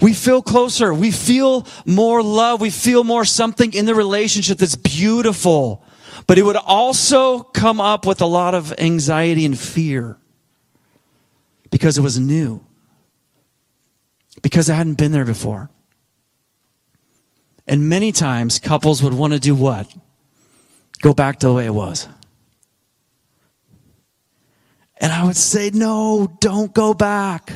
We 0.00 0.12
feel 0.12 0.42
closer. 0.42 0.92
We 0.92 1.10
feel 1.10 1.66
more 1.86 2.22
love. 2.22 2.60
We 2.60 2.70
feel 2.70 3.04
more 3.04 3.24
something 3.24 3.72
in 3.72 3.86
the 3.86 3.94
relationship 3.94 4.58
that's 4.58 4.76
beautiful. 4.76 5.84
But 6.26 6.38
it 6.38 6.42
would 6.42 6.56
also 6.56 7.40
come 7.40 7.80
up 7.80 8.06
with 8.06 8.20
a 8.20 8.26
lot 8.26 8.54
of 8.54 8.72
anxiety 8.78 9.44
and 9.44 9.58
fear 9.58 10.16
because 11.70 11.98
it 11.98 12.02
was 12.02 12.18
new, 12.18 12.64
because 14.42 14.68
it 14.68 14.74
hadn't 14.74 14.94
been 14.94 15.12
there 15.12 15.24
before. 15.24 15.70
And 17.66 17.88
many 17.88 18.12
times 18.12 18.58
couples 18.58 19.02
would 19.02 19.14
want 19.14 19.32
to 19.32 19.40
do 19.40 19.54
what? 19.54 19.92
Go 21.00 21.14
back 21.14 21.40
to 21.40 21.48
the 21.48 21.52
way 21.52 21.66
it 21.66 21.74
was. 21.74 22.08
And 24.98 25.12
I 25.12 25.24
would 25.24 25.36
say, 25.36 25.70
no, 25.70 26.36
don't 26.40 26.72
go 26.72 26.94
back. 26.94 27.52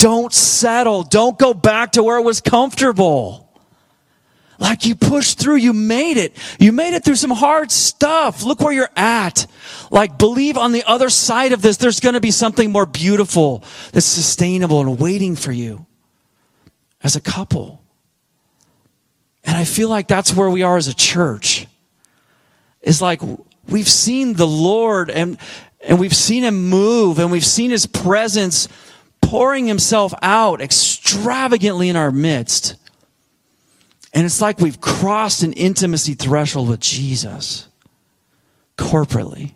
Don't 0.00 0.32
settle. 0.32 1.02
Don't 1.02 1.38
go 1.38 1.52
back 1.52 1.92
to 1.92 2.02
where 2.02 2.16
it 2.16 2.22
was 2.22 2.40
comfortable. 2.40 3.46
Like 4.58 4.86
you 4.86 4.94
pushed 4.94 5.38
through, 5.38 5.56
you 5.56 5.74
made 5.74 6.16
it. 6.16 6.34
You 6.58 6.72
made 6.72 6.94
it 6.94 7.04
through 7.04 7.16
some 7.16 7.30
hard 7.30 7.70
stuff. 7.70 8.42
Look 8.42 8.60
where 8.60 8.72
you're 8.72 8.88
at. 8.96 9.46
Like 9.90 10.16
believe 10.16 10.56
on 10.56 10.72
the 10.72 10.84
other 10.84 11.10
side 11.10 11.52
of 11.52 11.60
this, 11.60 11.76
there's 11.76 12.00
going 12.00 12.14
to 12.14 12.20
be 12.20 12.30
something 12.30 12.72
more 12.72 12.86
beautiful 12.86 13.62
that's 13.92 14.06
sustainable 14.06 14.80
and 14.80 14.98
waiting 14.98 15.36
for 15.36 15.52
you 15.52 15.84
as 17.02 17.14
a 17.14 17.20
couple. 17.20 17.82
And 19.44 19.54
I 19.54 19.64
feel 19.64 19.90
like 19.90 20.08
that's 20.08 20.34
where 20.34 20.48
we 20.48 20.62
are 20.62 20.78
as 20.78 20.88
a 20.88 20.94
church. 20.94 21.66
Is 22.80 23.02
like 23.02 23.20
we've 23.68 23.88
seen 23.88 24.32
the 24.32 24.46
Lord 24.46 25.10
and, 25.10 25.36
and 25.86 26.00
we've 26.00 26.16
seen 26.16 26.42
him 26.42 26.70
move 26.70 27.18
and 27.18 27.30
we've 27.30 27.44
seen 27.44 27.70
his 27.70 27.84
presence 27.84 28.66
pouring 29.22 29.66
himself 29.66 30.12
out 30.22 30.60
extravagantly 30.60 31.88
in 31.88 31.96
our 31.96 32.10
midst. 32.10 32.76
And 34.12 34.26
it's 34.26 34.40
like 34.40 34.58
we've 34.58 34.80
crossed 34.80 35.42
an 35.42 35.52
intimacy 35.52 36.14
threshold 36.14 36.68
with 36.68 36.80
Jesus 36.80 37.68
corporately. 38.76 39.52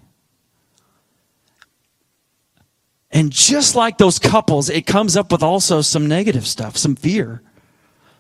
And 3.11 3.31
just 3.31 3.77
like 3.77 3.99
those 3.99 4.19
couples, 4.19 4.69
it 4.69 4.87
comes 4.87 5.17
up 5.17 5.31
with 5.31 5.43
also 5.43 5.83
some 5.83 6.09
negative 6.09 6.47
stuff, 6.47 6.77
some 6.77 6.97
fear, 6.97 7.43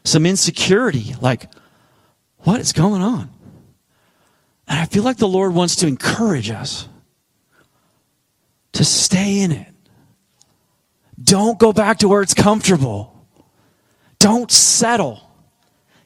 some 0.05 0.25
insecurity. 0.25 1.17
Like, 1.21 1.51
what 2.39 2.61
is 2.61 2.73
going 2.73 3.03
on? 3.03 3.31
And 4.69 4.79
I 4.79 4.87
feel 4.87 5.03
like 5.03 5.17
the 5.17 5.29
Lord 5.29 5.53
wants 5.53 5.77
to 5.77 5.89
encourage 5.89 6.49
us 6.49 6.89
to 8.73 8.85
stay 8.85 9.41
in 9.41 9.51
it. 9.53 9.74
Don't 11.23 11.59
go 11.59 11.73
back 11.73 11.99
to 11.99 12.09
where 12.09 12.23
it's 12.23 12.35
comfortable. 12.35 13.27
Don't 14.19 14.51
settle. 14.51 15.31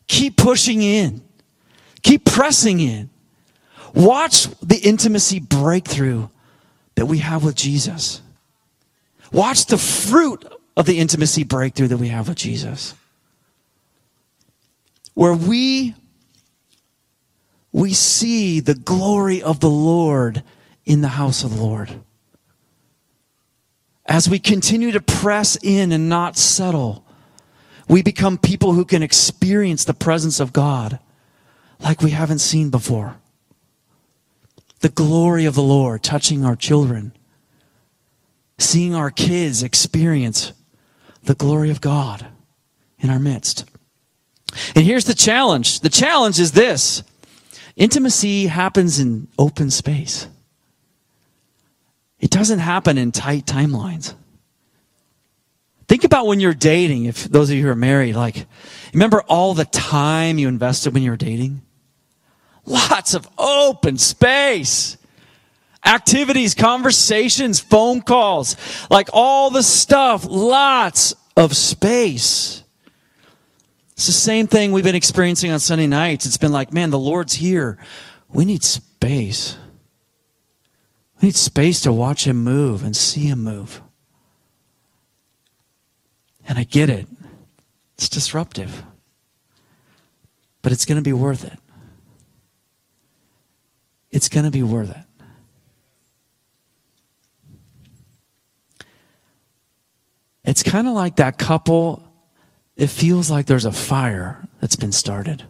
Keep 0.06 0.36
pushing 0.36 0.82
in. 0.82 1.22
Keep 2.02 2.24
pressing 2.24 2.80
in. 2.80 3.10
Watch 3.94 4.48
the 4.60 4.76
intimacy 4.76 5.40
breakthrough 5.40 6.28
that 6.94 7.06
we 7.06 7.18
have 7.18 7.44
with 7.44 7.54
Jesus. 7.54 8.20
Watch 9.32 9.66
the 9.66 9.78
fruit 9.78 10.44
of 10.76 10.86
the 10.86 10.98
intimacy 10.98 11.44
breakthrough 11.44 11.88
that 11.88 11.96
we 11.96 12.08
have 12.08 12.28
with 12.28 12.38
Jesus. 12.38 12.94
Where 15.14 15.34
we 15.34 15.94
we 17.72 17.92
see 17.92 18.60
the 18.60 18.74
glory 18.74 19.42
of 19.42 19.60
the 19.60 19.70
Lord 19.70 20.42
in 20.86 21.00
the 21.02 21.08
house 21.08 21.44
of 21.44 21.56
the 21.56 21.62
Lord. 21.62 21.90
As 24.08 24.28
we 24.28 24.38
continue 24.38 24.90
to 24.92 25.00
press 25.00 25.58
in 25.62 25.92
and 25.92 26.08
not 26.08 26.38
settle, 26.38 27.04
we 27.88 28.02
become 28.02 28.38
people 28.38 28.72
who 28.72 28.86
can 28.86 29.02
experience 29.02 29.84
the 29.84 29.94
presence 29.94 30.40
of 30.40 30.52
God 30.52 30.98
like 31.78 32.02
we 32.02 32.10
haven't 32.10 32.38
seen 32.38 32.70
before. 32.70 33.16
The 34.80 34.88
glory 34.88 35.44
of 35.44 35.54
the 35.54 35.62
Lord 35.62 36.02
touching 36.02 36.44
our 36.44 36.56
children, 36.56 37.12
seeing 38.58 38.94
our 38.94 39.10
kids 39.10 39.62
experience 39.62 40.52
the 41.24 41.34
glory 41.34 41.70
of 41.70 41.80
God 41.80 42.26
in 42.98 43.10
our 43.10 43.18
midst. 43.18 43.64
And 44.74 44.84
here's 44.84 45.04
the 45.04 45.14
challenge 45.14 45.80
the 45.80 45.90
challenge 45.90 46.38
is 46.38 46.52
this 46.52 47.02
intimacy 47.76 48.46
happens 48.46 48.98
in 48.98 49.28
open 49.38 49.70
space, 49.70 50.28
it 52.18 52.30
doesn't 52.30 52.58
happen 52.58 52.98
in 52.98 53.12
tight 53.12 53.46
timelines. 53.46 54.14
Think 55.86 56.04
about 56.04 56.26
when 56.26 56.40
you're 56.40 56.54
dating, 56.54 57.06
if 57.06 57.24
those 57.24 57.48
of 57.48 57.56
you 57.56 57.62
who 57.62 57.70
are 57.70 57.74
married, 57.74 58.14
like, 58.14 58.46
remember 58.92 59.22
all 59.22 59.54
the 59.54 59.64
time 59.64 60.38
you 60.38 60.46
invested 60.46 60.92
when 60.92 61.02
you 61.02 61.10
were 61.10 61.16
dating? 61.16 61.62
Lots 62.66 63.14
of 63.14 63.26
open 63.38 63.96
space. 63.96 64.98
Activities, 65.86 66.54
conversations, 66.54 67.60
phone 67.60 68.02
calls, 68.02 68.56
like 68.90 69.08
all 69.12 69.48
the 69.48 69.62
stuff, 69.62 70.26
lots 70.28 71.14
of 71.36 71.56
space. 71.56 72.62
It's 73.92 74.06
the 74.06 74.12
same 74.12 74.46
thing 74.46 74.72
we've 74.72 74.84
been 74.84 74.94
experiencing 74.94 75.50
on 75.50 75.60
Sunday 75.60 75.86
nights. 75.86 76.26
It's 76.26 76.36
been 76.36 76.52
like, 76.52 76.72
man, 76.72 76.90
the 76.90 76.98
Lord's 76.98 77.34
here. 77.34 77.78
We 78.28 78.44
need 78.44 78.62
space. 78.62 79.56
We 81.20 81.28
need 81.28 81.36
space 81.36 81.80
to 81.82 81.92
watch 81.92 82.26
Him 82.26 82.42
move 82.44 82.84
and 82.84 82.96
see 82.96 83.26
Him 83.26 83.42
move. 83.42 83.82
And 86.46 86.58
I 86.58 86.64
get 86.64 86.88
it. 86.88 87.06
It's 87.94 88.08
disruptive. 88.08 88.84
But 90.62 90.72
it's 90.72 90.84
going 90.84 90.96
to 90.96 91.02
be 91.02 91.12
worth 91.12 91.44
it. 91.44 91.58
It's 94.10 94.28
going 94.28 94.44
to 94.44 94.50
be 94.50 94.62
worth 94.62 94.90
it. 94.90 95.04
It's 100.44 100.62
kind 100.62 100.88
of 100.88 100.94
like 100.94 101.16
that 101.16 101.36
couple. 101.36 102.02
It 102.76 102.86
feels 102.86 103.30
like 103.30 103.44
there's 103.46 103.66
a 103.66 103.72
fire 103.72 104.48
that's 104.60 104.76
been 104.76 104.92
started. 104.92 105.44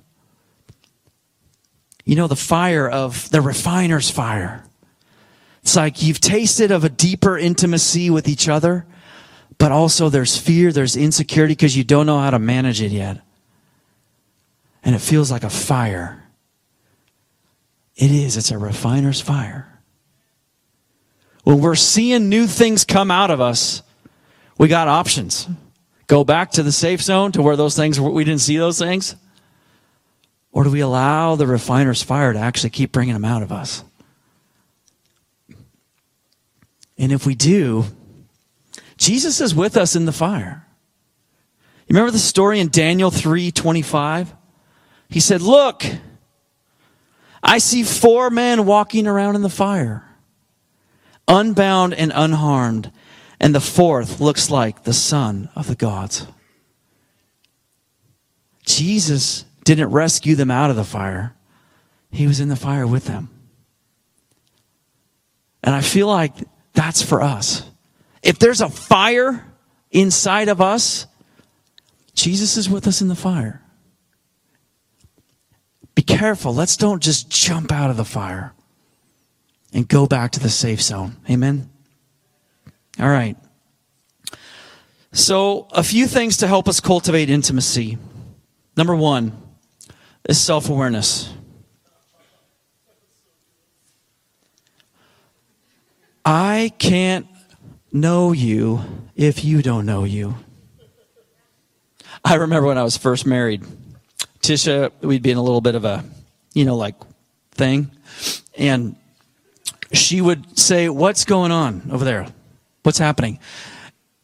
you 2.09 2.16
know, 2.16 2.26
the 2.26 2.35
fire 2.35 2.88
of 2.88 3.28
the 3.28 3.42
refiner's 3.42 4.11
fire. 4.11 4.64
It's 5.62 5.76
like 5.76 6.02
you've 6.02 6.20
tasted 6.20 6.70
of 6.70 6.84
a 6.84 6.88
deeper 6.88 7.36
intimacy 7.36 8.10
with 8.10 8.28
each 8.28 8.48
other, 8.48 8.86
but 9.58 9.72
also 9.72 10.08
there's 10.08 10.36
fear, 10.36 10.72
there's 10.72 10.96
insecurity 10.96 11.52
because 11.52 11.76
you 11.76 11.84
don't 11.84 12.06
know 12.06 12.18
how 12.18 12.30
to 12.30 12.38
manage 12.38 12.80
it 12.80 12.92
yet. 12.92 13.20
And 14.82 14.94
it 14.94 15.00
feels 15.00 15.30
like 15.30 15.44
a 15.44 15.50
fire. 15.50 16.22
It 17.96 18.10
is, 18.10 18.36
it's 18.36 18.50
a 18.50 18.58
refiner's 18.58 19.20
fire. 19.20 19.80
When 21.42 21.60
we're 21.60 21.74
seeing 21.74 22.28
new 22.28 22.46
things 22.46 22.84
come 22.84 23.10
out 23.10 23.30
of 23.30 23.40
us, 23.40 23.82
we 24.58 24.68
got 24.68 24.88
options. 24.88 25.48
Go 26.06 26.24
back 26.24 26.52
to 26.52 26.62
the 26.62 26.72
safe 26.72 27.02
zone 27.02 27.32
to 27.32 27.42
where 27.42 27.56
those 27.56 27.76
things, 27.76 28.00
we 28.00 28.24
didn't 28.24 28.40
see 28.40 28.56
those 28.56 28.78
things. 28.78 29.16
Or 30.52 30.64
do 30.64 30.70
we 30.70 30.80
allow 30.80 31.36
the 31.36 31.46
refiner's 31.46 32.02
fire 32.02 32.32
to 32.32 32.38
actually 32.38 32.70
keep 32.70 32.92
bringing 32.92 33.14
them 33.14 33.24
out 33.24 33.42
of 33.42 33.52
us? 33.52 33.84
And 36.98 37.12
if 37.12 37.24
we 37.24 37.34
do, 37.34 37.84
Jesus 38.96 39.40
is 39.40 39.54
with 39.54 39.76
us 39.76 39.94
in 39.94 40.04
the 40.04 40.12
fire. 40.12 40.66
You 41.87 41.94
remember 41.94 42.11
the 42.11 42.18
story 42.18 42.61
in 42.61 42.68
Daniel 42.68 43.11
3:25? 43.11 44.34
He 45.08 45.20
said, 45.20 45.40
"Look, 45.40 45.87
I 47.42 47.58
see 47.58 47.82
four 47.82 48.28
men 48.28 48.66
walking 48.66 49.06
around 49.06 49.37
in 49.37 49.42
the 49.42 49.48
fire, 49.48 50.04
unbound 51.26 51.94
and 51.94 52.12
unharmed, 52.14 52.92
and 53.40 53.54
the 53.54 53.61
fourth 53.61 54.20
looks 54.20 54.50
like 54.50 54.82
the 54.82 54.92
son 54.92 55.48
of 55.54 55.68
the 55.68 55.76
gods." 55.76 56.26
Jesus 58.66 59.46
didn't 59.64 59.90
rescue 59.90 60.34
them 60.34 60.50
out 60.50 60.68
of 60.68 60.76
the 60.76 60.84
fire. 60.84 61.34
He 62.11 62.26
was 62.26 62.40
in 62.40 62.48
the 62.48 62.56
fire 62.56 62.87
with 62.87 63.06
them. 63.06 63.30
And 65.62 65.74
I 65.74 65.80
feel 65.80 66.06
like 66.06 66.34
that's 66.78 67.02
for 67.02 67.20
us. 67.20 67.68
If 68.22 68.38
there's 68.38 68.60
a 68.60 68.68
fire 68.68 69.44
inside 69.90 70.48
of 70.48 70.60
us, 70.60 71.08
Jesus 72.14 72.56
is 72.56 72.70
with 72.70 72.86
us 72.86 73.02
in 73.02 73.08
the 73.08 73.16
fire. 73.16 73.60
Be 75.96 76.02
careful. 76.02 76.54
Let's 76.54 76.76
don't 76.76 77.02
just 77.02 77.28
jump 77.30 77.72
out 77.72 77.90
of 77.90 77.96
the 77.96 78.04
fire 78.04 78.54
and 79.72 79.88
go 79.88 80.06
back 80.06 80.30
to 80.32 80.40
the 80.40 80.48
safe 80.48 80.80
zone. 80.80 81.16
Amen? 81.28 81.68
All 83.00 83.08
right. 83.08 83.36
So, 85.10 85.66
a 85.72 85.82
few 85.82 86.06
things 86.06 86.36
to 86.36 86.46
help 86.46 86.68
us 86.68 86.78
cultivate 86.78 87.28
intimacy. 87.28 87.98
Number 88.76 88.94
one 88.94 89.32
is 90.28 90.40
self 90.40 90.70
awareness. 90.70 91.34
I 96.30 96.74
can't 96.78 97.26
know 97.90 98.32
you 98.32 98.82
if 99.16 99.46
you 99.46 99.62
don't 99.62 99.86
know 99.86 100.04
you. 100.04 100.34
I 102.22 102.34
remember 102.34 102.68
when 102.68 102.76
I 102.76 102.82
was 102.82 102.98
first 102.98 103.24
married, 103.24 103.64
Tisha, 104.42 104.92
we'd 105.00 105.22
be 105.22 105.30
in 105.30 105.38
a 105.38 105.42
little 105.42 105.62
bit 105.62 105.74
of 105.74 105.86
a, 105.86 106.04
you 106.52 106.66
know, 106.66 106.76
like 106.76 106.96
thing. 107.52 107.90
And 108.58 108.96
she 109.94 110.20
would 110.20 110.58
say, 110.58 110.90
What's 110.90 111.24
going 111.24 111.50
on 111.50 111.88
over 111.90 112.04
there? 112.04 112.26
What's 112.82 112.98
happening? 112.98 113.38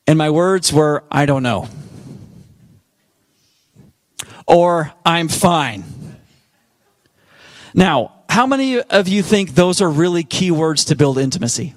And 0.06 0.18
my 0.18 0.28
words 0.28 0.74
were, 0.74 1.04
I 1.10 1.24
don't 1.24 1.42
know. 1.42 1.70
Or, 4.46 4.92
I'm 5.06 5.28
fine. 5.28 5.84
Now, 7.72 8.12
how 8.28 8.46
many 8.46 8.78
of 8.78 9.08
you 9.08 9.22
think 9.22 9.54
those 9.54 9.80
are 9.80 9.88
really 9.88 10.22
key 10.22 10.50
words 10.50 10.84
to 10.86 10.96
build 10.96 11.16
intimacy? 11.16 11.74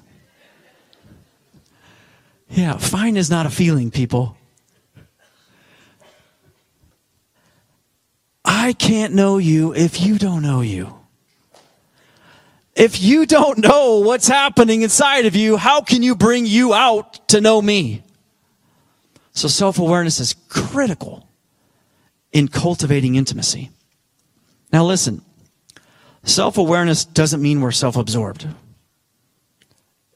Yeah, 2.50 2.76
fine 2.76 3.16
is 3.16 3.30
not 3.30 3.46
a 3.46 3.50
feeling, 3.50 3.90
people. 3.90 4.36
I 8.44 8.72
can't 8.72 9.14
know 9.14 9.38
you 9.38 9.74
if 9.74 10.00
you 10.00 10.18
don't 10.18 10.42
know 10.42 10.62
you. 10.62 10.94
If 12.74 13.02
you 13.02 13.26
don't 13.26 13.58
know 13.58 13.98
what's 13.98 14.28
happening 14.28 14.82
inside 14.82 15.26
of 15.26 15.34
you, 15.34 15.56
how 15.56 15.80
can 15.80 16.02
you 16.02 16.14
bring 16.14 16.46
you 16.46 16.72
out 16.72 17.28
to 17.28 17.40
know 17.40 17.60
me? 17.60 18.02
So 19.32 19.48
self 19.48 19.78
awareness 19.78 20.20
is 20.20 20.34
critical 20.48 21.28
in 22.32 22.48
cultivating 22.48 23.16
intimacy. 23.16 23.70
Now, 24.72 24.84
listen 24.84 25.22
self 26.24 26.58
awareness 26.58 27.04
doesn't 27.04 27.42
mean 27.42 27.60
we're 27.60 27.72
self 27.72 27.96
absorbed, 27.96 28.46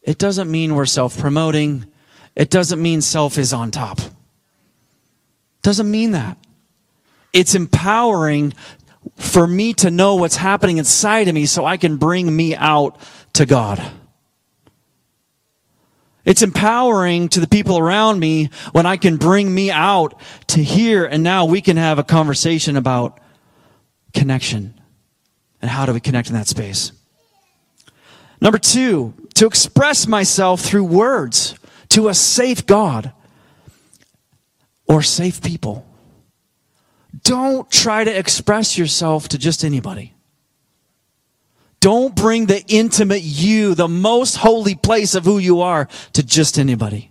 it 0.03 0.19
doesn't 0.19 0.51
mean 0.51 0.75
we're 0.75 0.87
self 0.87 1.19
promoting, 1.19 1.87
it 2.35 2.51
doesn't 2.51 2.81
mean 2.81 3.01
self 3.01 3.39
is 3.39 3.53
on 3.53 3.71
top. 3.71 4.01
Doesn't 5.63 5.91
mean 5.91 6.13
that. 6.13 6.39
It's 7.33 7.55
empowering 7.55 8.55
for 9.17 9.47
me 9.47 9.75
to 9.75 9.91
know 9.91 10.17
what's 10.17 10.37
happening 10.37 10.79
inside 10.79 11.29
of 11.29 11.35
me 11.35 11.47
so 11.47 11.65
I 11.65 11.77
can 11.77 11.97
bring 11.97 12.35
me 12.35 12.55
out 12.55 12.99
to 13.35 13.47
God. 13.47 13.83
It's 16.25 16.43
empowering 16.43 17.29
to 17.31 17.41
the 17.41 17.49
people 17.49 17.79
around 17.79 18.21
me 18.21 18.51
when 18.73 18.87
I 18.87 18.97
can 18.97 19.17
bring 19.17 19.53
me 19.53 19.71
out 19.71 20.21
to 20.49 20.63
here 20.63 21.05
and 21.05 21.23
now 21.23 21.47
we 21.47 21.61
can 21.61 21.77
have 21.77 21.99
a 21.99 22.05
conversation 22.05 22.77
about 22.77 23.19
connection 24.15 24.81
and 25.61 25.71
how 25.71 25.85
do 25.85 25.93
we 25.93 26.01
connect 26.01 26.29
in 26.29 26.35
that 26.35 26.47
space. 26.47 26.93
Number 28.41 28.59
two, 28.59 29.15
to 29.35 29.47
express 29.47 30.07
myself 30.07 30.61
through 30.61 30.85
words 30.85 31.55
to 31.93 32.09
a 32.09 32.15
safe 32.15 32.67
God 32.67 33.13
or 34.87 35.03
safe 35.03 35.43
people. 35.43 35.87
Don't 37.23 37.71
try 37.71 38.05
to 38.05 38.19
express 38.19 38.79
yourself 38.79 39.29
to 39.29 39.39
just 39.39 39.65
anybody. 39.65 40.15
Don't 41.81 42.15
bring 42.15 42.47
the 42.47 42.65
intimate 42.69 43.23
you, 43.23 43.75
the 43.75 43.89
most 43.89 44.37
holy 44.37 44.75
place 44.75 45.15
of 45.15 45.25
who 45.25 45.39
you 45.39 45.61
are, 45.61 45.89
to 46.15 46.23
just 46.23 46.59
anybody. 46.59 47.11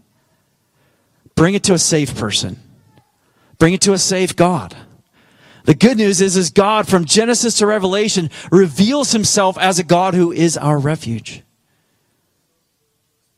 Bring 1.35 1.53
it 1.53 1.63
to 1.65 1.73
a 1.73 1.79
safe 1.79 2.15
person. 2.15 2.59
Bring 3.59 3.73
it 3.73 3.81
to 3.81 3.93
a 3.93 3.97
safe 3.97 4.35
God. 4.35 4.75
The 5.65 5.75
good 5.75 5.97
news 5.97 6.21
is, 6.21 6.35
is 6.35 6.49
God 6.49 6.87
from 6.87 7.05
Genesis 7.05 7.57
to 7.57 7.67
Revelation 7.67 8.31
reveals 8.51 9.11
himself 9.11 9.57
as 9.59 9.77
a 9.77 9.83
God 9.83 10.15
who 10.15 10.31
is 10.31 10.57
our 10.57 10.79
refuge. 10.79 11.43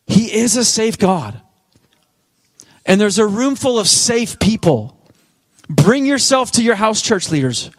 He 0.07 0.33
is 0.33 0.57
a 0.57 0.65
safe 0.65 0.97
God. 0.97 1.39
And 2.85 2.99
there's 2.99 3.19
a 3.19 3.27
room 3.27 3.55
full 3.55 3.79
of 3.79 3.87
safe 3.87 4.39
people. 4.39 4.99
Bring 5.69 6.05
yourself 6.05 6.51
to 6.53 6.63
your 6.63 6.75
house 6.75 7.01
church 7.01 7.31
leaders. 7.31 7.71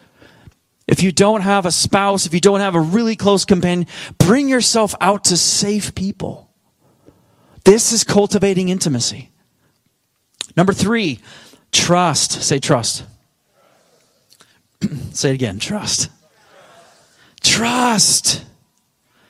If 0.87 1.01
you 1.01 1.11
don't 1.11 1.41
have 1.41 1.65
a 1.65 1.71
spouse, 1.71 2.25
if 2.25 2.33
you 2.33 2.39
don't 2.39 2.59
have 2.59 2.75
a 2.75 2.79
really 2.79 3.15
close 3.15 3.45
companion, 3.45 3.87
bring 4.17 4.49
yourself 4.49 4.93
out 5.01 5.25
to 5.25 5.37
safe 5.37 5.95
people. 5.95 6.49
This 7.63 7.91
is 7.91 8.03
cultivating 8.03 8.69
intimacy. 8.69 9.31
Number 10.55 10.73
three, 10.73 11.19
trust. 11.71 12.43
Say 12.43 12.59
trust. 12.59 13.03
Say 15.11 15.31
it 15.31 15.33
again 15.33 15.59
trust. 15.59 16.09
Trust 17.41 18.43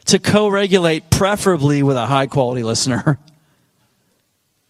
to 0.05 0.19
co 0.19 0.47
regulate, 0.47 1.09
preferably 1.09 1.83
with 1.83 1.97
a 1.97 2.05
high 2.05 2.27
quality 2.27 2.63
listener. 2.63 3.19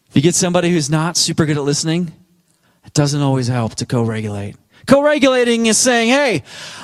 If 0.09 0.15
you 0.15 0.21
get 0.21 0.35
somebody 0.35 0.69
who's 0.69 0.89
not 0.89 1.17
super 1.17 1.45
good 1.45 1.57
at 1.57 1.63
listening, 1.63 2.13
it 2.85 2.93
doesn't 2.93 3.21
always 3.21 3.47
help 3.47 3.75
to 3.75 3.85
co 3.85 4.03
regulate. 4.03 4.55
Co 4.87 5.01
regulating 5.01 5.65
is 5.65 5.77
saying, 5.77 6.09
hey, 6.09 6.43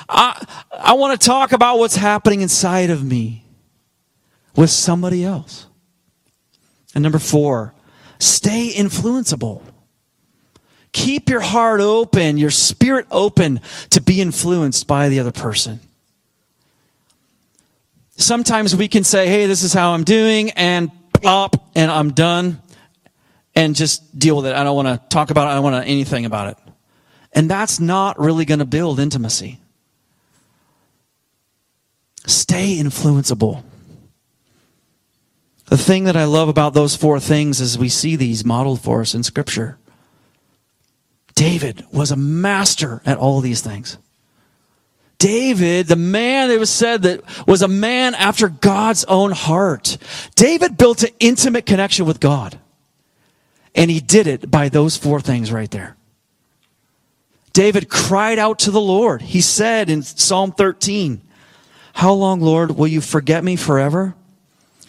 I, 0.09 0.45
I 0.71 0.93
want 0.93 1.19
to 1.19 1.25
talk 1.25 1.51
about 1.51 1.77
what's 1.77 1.95
happening 1.95 2.41
inside 2.41 2.89
of 2.89 3.03
me 3.03 3.45
with 4.55 4.69
somebody 4.69 5.23
else. 5.23 5.67
And 6.93 7.03
number 7.03 7.19
four, 7.19 7.73
stay 8.19 8.73
influenceable. 8.75 9.63
Keep 10.91 11.29
your 11.29 11.39
heart 11.39 11.79
open, 11.79 12.37
your 12.37 12.51
spirit 12.51 13.07
open 13.11 13.61
to 13.91 14.01
be 14.01 14.19
influenced 14.19 14.87
by 14.87 15.07
the 15.07 15.19
other 15.21 15.31
person 15.31 15.79
sometimes 18.17 18.75
we 18.75 18.87
can 18.87 19.03
say, 19.03 19.27
hey, 19.27 19.45
this 19.45 19.63
is 19.63 19.73
how 19.73 19.93
I'm 19.93 20.03
doing, 20.03 20.51
and 20.51 20.91
plop, 21.13 21.55
and 21.75 21.91
I'm 21.91 22.11
done, 22.11 22.61
and 23.55 23.75
just 23.75 24.17
deal 24.17 24.37
with 24.37 24.45
it. 24.45 24.55
I 24.55 24.63
don't 24.63 24.75
want 24.75 24.87
to 24.87 25.01
talk 25.09 25.29
about 25.31 25.47
it. 25.47 25.51
I 25.51 25.53
don't 25.55 25.63
want 25.63 25.83
to 25.83 25.89
anything 25.89 26.25
about 26.25 26.49
it. 26.49 26.57
And 27.33 27.49
that's 27.49 27.79
not 27.79 28.19
really 28.19 28.45
going 28.45 28.59
to 28.59 28.65
build 28.65 28.99
intimacy. 28.99 29.59
Stay 32.25 32.77
influenceable. 32.77 33.63
The 35.65 35.77
thing 35.77 36.03
that 36.03 36.17
I 36.17 36.25
love 36.25 36.49
about 36.49 36.73
those 36.73 36.97
four 36.97 37.19
things 37.19 37.61
is 37.61 37.77
we 37.79 37.87
see 37.87 38.17
these 38.17 38.43
modeled 38.43 38.81
for 38.81 39.01
us 39.01 39.15
in 39.15 39.23
Scripture. 39.23 39.77
David 41.33 41.85
was 41.93 42.11
a 42.11 42.17
master 42.17 43.01
at 43.05 43.17
all 43.17 43.39
these 43.39 43.61
things. 43.61 43.97
David, 45.21 45.85
the 45.85 45.95
man 45.95 46.49
it 46.49 46.59
was 46.59 46.71
said 46.71 47.03
that 47.03 47.21
was 47.47 47.61
a 47.61 47.67
man 47.67 48.15
after 48.15 48.49
God's 48.49 49.03
own 49.03 49.29
heart. 49.29 49.99
David 50.33 50.77
built 50.77 51.03
an 51.03 51.11
intimate 51.19 51.67
connection 51.67 52.07
with 52.07 52.19
God. 52.19 52.59
And 53.75 53.91
he 53.91 53.99
did 53.99 54.25
it 54.25 54.49
by 54.49 54.67
those 54.69 54.97
four 54.97 55.21
things 55.21 55.51
right 55.51 55.69
there. 55.69 55.95
David 57.53 57.87
cried 57.87 58.39
out 58.39 58.57
to 58.59 58.71
the 58.71 58.81
Lord. 58.81 59.21
He 59.21 59.41
said 59.41 59.91
in 59.91 60.01
Psalm 60.01 60.53
13, 60.53 61.21
How 61.93 62.13
long, 62.13 62.41
Lord, 62.41 62.71
will 62.71 62.87
you 62.87 62.99
forget 62.99 63.43
me 63.43 63.55
forever? 63.55 64.15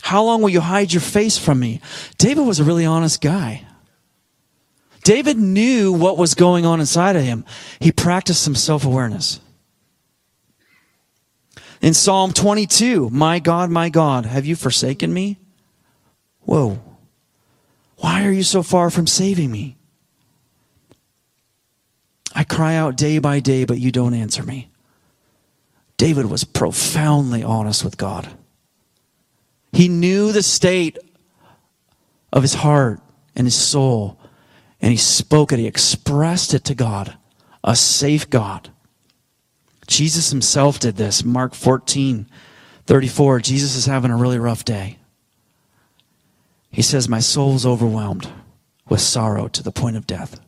How 0.00 0.24
long 0.24 0.40
will 0.40 0.48
you 0.48 0.62
hide 0.62 0.94
your 0.94 1.02
face 1.02 1.36
from 1.36 1.60
me? 1.60 1.82
David 2.16 2.46
was 2.46 2.58
a 2.58 2.64
really 2.64 2.86
honest 2.86 3.20
guy. 3.20 3.66
David 5.04 5.36
knew 5.36 5.92
what 5.92 6.16
was 6.16 6.34
going 6.34 6.64
on 6.64 6.80
inside 6.80 7.16
of 7.16 7.22
him. 7.22 7.44
He 7.80 7.92
practiced 7.92 8.42
some 8.42 8.54
self 8.54 8.86
awareness. 8.86 9.38
In 11.82 11.94
Psalm 11.94 12.32
22, 12.32 13.10
My 13.10 13.40
God, 13.40 13.68
my 13.68 13.88
God, 13.88 14.24
have 14.24 14.46
you 14.46 14.54
forsaken 14.54 15.12
me? 15.12 15.40
Whoa. 16.42 16.80
Why 17.96 18.24
are 18.24 18.32
you 18.32 18.44
so 18.44 18.62
far 18.62 18.88
from 18.88 19.08
saving 19.08 19.50
me? 19.50 19.76
I 22.34 22.44
cry 22.44 22.76
out 22.76 22.96
day 22.96 23.18
by 23.18 23.40
day, 23.40 23.64
but 23.64 23.78
you 23.78 23.90
don't 23.90 24.14
answer 24.14 24.44
me. 24.44 24.70
David 25.96 26.26
was 26.26 26.44
profoundly 26.44 27.42
honest 27.42 27.84
with 27.84 27.96
God. 27.96 28.28
He 29.72 29.88
knew 29.88 30.32
the 30.32 30.42
state 30.42 30.98
of 32.32 32.42
his 32.42 32.54
heart 32.54 33.00
and 33.34 33.46
his 33.46 33.56
soul, 33.56 34.18
and 34.80 34.92
he 34.92 34.96
spoke 34.96 35.52
it. 35.52 35.58
He 35.58 35.66
expressed 35.66 36.54
it 36.54 36.64
to 36.64 36.74
God, 36.74 37.16
a 37.64 37.74
safe 37.74 38.30
God. 38.30 38.71
Jesus 39.86 40.30
himself 40.30 40.78
did 40.78 40.96
this. 40.96 41.24
Mark 41.24 41.54
14, 41.54 42.26
34. 42.86 43.40
Jesus 43.40 43.76
is 43.76 43.86
having 43.86 44.10
a 44.10 44.16
really 44.16 44.38
rough 44.38 44.64
day. 44.64 44.98
He 46.70 46.82
says, 46.82 47.08
My 47.08 47.20
soul 47.20 47.54
is 47.54 47.66
overwhelmed 47.66 48.28
with 48.88 49.00
sorrow 49.00 49.48
to 49.48 49.62
the 49.62 49.72
point 49.72 49.96
of 49.96 50.06
death. 50.06 50.40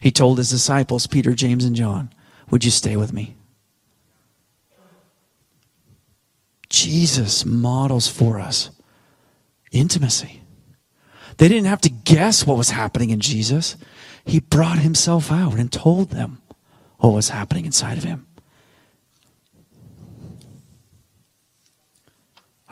He 0.00 0.10
told 0.10 0.38
his 0.38 0.50
disciples, 0.50 1.06
Peter, 1.06 1.34
James, 1.34 1.64
and 1.64 1.76
John, 1.76 2.10
Would 2.50 2.64
you 2.64 2.70
stay 2.70 2.96
with 2.96 3.12
me? 3.12 3.36
Jesus 6.68 7.44
models 7.44 8.08
for 8.08 8.38
us 8.38 8.70
intimacy. 9.72 10.42
They 11.36 11.48
didn't 11.48 11.66
have 11.66 11.80
to 11.82 11.90
guess 11.90 12.46
what 12.46 12.58
was 12.58 12.70
happening 12.70 13.10
in 13.10 13.20
Jesus. 13.20 13.76
He 14.24 14.40
brought 14.40 14.78
himself 14.78 15.32
out 15.32 15.54
and 15.54 15.72
told 15.72 16.10
them 16.10 16.40
what 17.00 17.10
was 17.10 17.30
happening 17.30 17.64
inside 17.64 17.98
of 17.98 18.04
him. 18.04 18.26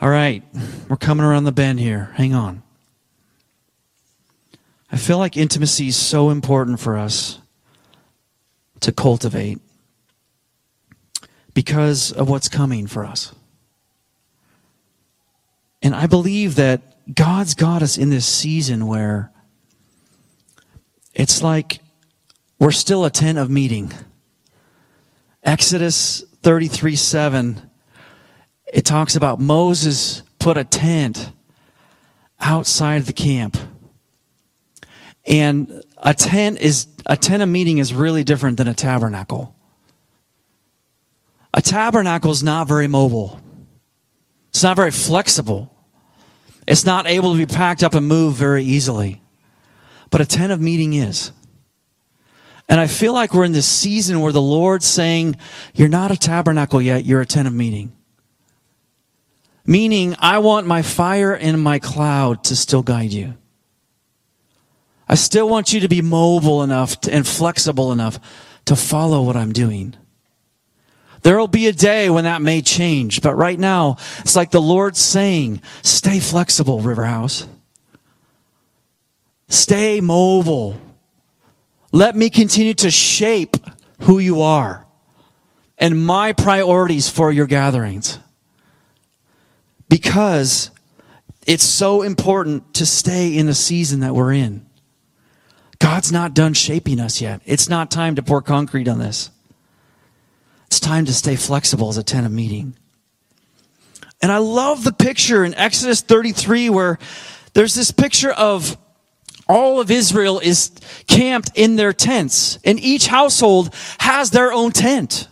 All 0.01 0.09
right, 0.09 0.43
we're 0.87 0.95
coming 0.95 1.25
around 1.25 1.43
the 1.43 1.51
bend 1.51 1.79
here. 1.79 2.11
Hang 2.13 2.33
on. 2.33 2.63
I 4.91 4.97
feel 4.97 5.17
like 5.17 5.35
intimacy 5.35 5.89
is 5.89 5.97
so 5.97 6.29
important 6.29 6.79
for 6.79 6.97
us 6.97 7.39
to 8.79 8.91
cultivate 8.91 9.59
because 11.53 12.11
of 12.11 12.29
what's 12.29 12.47
coming 12.47 12.87
for 12.87 13.05
us. 13.05 13.33
And 15.81 15.93
I 15.93 16.07
believe 16.07 16.55
that 16.55 16.81
God's 17.13 17.53
got 17.53 17.81
us 17.81 17.97
in 17.97 18.09
this 18.09 18.25
season 18.25 18.87
where 18.87 19.31
it's 21.13 21.41
like 21.41 21.79
we're 22.59 22.71
still 22.71 23.05
a 23.05 23.09
tent 23.09 23.37
of 23.37 23.49
meeting. 23.49 23.91
Exodus 25.43 26.23
33 26.43 26.95
7, 26.95 27.61
it 28.73 28.85
talks 28.85 29.15
about 29.15 29.39
Moses 29.39 30.21
put 30.37 30.57
a 30.57 30.63
tent 30.63 31.31
outside 32.39 33.03
the 33.03 33.13
camp. 33.13 33.57
And 35.25 35.83
a 35.97 36.13
tent 36.13 36.59
is 36.59 36.87
a 37.05 37.17
tent 37.17 37.43
of 37.43 37.49
meeting 37.49 37.77
is 37.77 37.93
really 37.93 38.23
different 38.23 38.57
than 38.57 38.67
a 38.67 38.73
tabernacle. 38.73 39.55
A 41.53 41.61
tabernacle 41.61 42.31
is 42.31 42.43
not 42.43 42.67
very 42.67 42.87
mobile. 42.87 43.39
It's 44.49 44.63
not 44.63 44.75
very 44.75 44.91
flexible. 44.91 45.73
It's 46.67 46.85
not 46.85 47.07
able 47.07 47.33
to 47.33 47.37
be 47.37 47.45
packed 47.45 47.83
up 47.83 47.95
and 47.95 48.07
moved 48.07 48.37
very 48.37 48.63
easily. 48.63 49.21
But 50.11 50.21
a 50.21 50.25
tent 50.25 50.51
of 50.51 50.61
meeting 50.61 50.93
is. 50.93 51.31
And 52.69 52.79
I 52.79 52.85
feel 52.85 53.13
like 53.13 53.33
we're 53.33 53.45
in 53.45 53.51
this 53.51 53.67
season 53.67 54.21
where 54.21 54.31
the 54.31 54.41
Lord's 54.41 54.85
saying, 54.85 55.35
You're 55.73 55.89
not 55.89 56.11
a 56.11 56.17
tabernacle 56.17 56.79
yet, 56.79 57.03
you're 57.03 57.19
a 57.19 57.25
tent 57.25 57.47
of 57.47 57.53
meeting. 57.53 57.91
Meaning, 59.65 60.15
I 60.19 60.37
want 60.37 60.67
my 60.67 60.83
fire 60.83 61.33
and 61.33 61.61
my 61.61 61.79
cloud 61.79 62.43
to 62.45 62.55
still 62.55 62.83
guide 62.83 63.11
you. 63.11 63.33
I 65.07 65.15
still 65.15 65.49
want 65.49 65.73
you 65.73 65.79
to 65.79 65.87
be 65.87 66.03
mobile 66.03 66.61
enough 66.61 66.95
and 67.11 67.27
flexible 67.27 67.91
enough 67.91 68.19
to 68.65 68.75
follow 68.75 69.23
what 69.23 69.35
I'm 69.35 69.51
doing. 69.51 69.95
There 71.23 71.37
will 71.37 71.47
be 71.47 71.67
a 71.67 71.73
day 71.73 72.09
when 72.09 72.23
that 72.25 72.41
may 72.41 72.61
change, 72.61 73.21
but 73.21 73.35
right 73.35 73.59
now, 73.59 73.97
it's 74.19 74.35
like 74.35 74.51
the 74.51 74.61
Lord's 74.61 74.99
saying, 74.99 75.61
stay 75.81 76.19
flexible, 76.19 76.79
Riverhouse. 76.79 77.47
Stay 79.47 79.99
mobile. 79.99 80.79
Let 81.91 82.15
me 82.15 82.29
continue 82.29 82.73
to 82.75 82.91
shape 82.91 83.57
who 84.01 84.19
you 84.19 84.41
are 84.41 84.85
and 85.77 86.05
my 86.05 86.33
priorities 86.33 87.09
for 87.09 87.31
your 87.31 87.47
gatherings. 87.47 88.19
Because 89.87 90.69
it's 91.47 91.63
so 91.63 92.03
important 92.03 92.75
to 92.75 92.85
stay 92.85 93.35
in 93.35 93.47
the 93.47 93.55
season 93.55 94.01
that 94.01 94.13
we're 94.13 94.33
in. 94.33 94.67
God's 95.79 96.11
not 96.11 96.35
done 96.35 96.53
shaping 96.53 96.99
us 96.99 97.21
yet. 97.21 97.41
It's 97.45 97.69
not 97.69 97.89
time 97.89 98.15
to 98.15 98.21
pour 98.21 98.41
concrete 98.41 98.87
on 98.87 98.99
this. 98.99 99.31
It's 100.67 100.79
time 100.79 101.05
to 101.05 101.13
stay 101.13 101.35
flexible 101.35 101.89
as 101.89 101.97
a 101.97 102.03
tent 102.03 102.27
of 102.27 102.31
meeting. 102.31 102.75
And 104.21 104.31
I 104.31 104.37
love 104.37 104.83
the 104.83 104.91
picture 104.91 105.45
in 105.45 105.55
Exodus 105.55 106.01
33 106.01 106.69
where 106.69 106.99
there's 107.53 107.73
this 107.73 107.89
picture 107.89 108.31
of 108.31 108.77
all 109.49 109.81
of 109.81 109.89
Israel 109.89 110.39
is 110.39 110.71
camped 111.07 111.51
in 111.55 111.75
their 111.75 111.91
tents, 111.91 112.59
and 112.63 112.79
each 112.79 113.07
household 113.07 113.73
has 113.99 114.29
their 114.29 114.53
own 114.53 114.71
tent. 114.71 115.27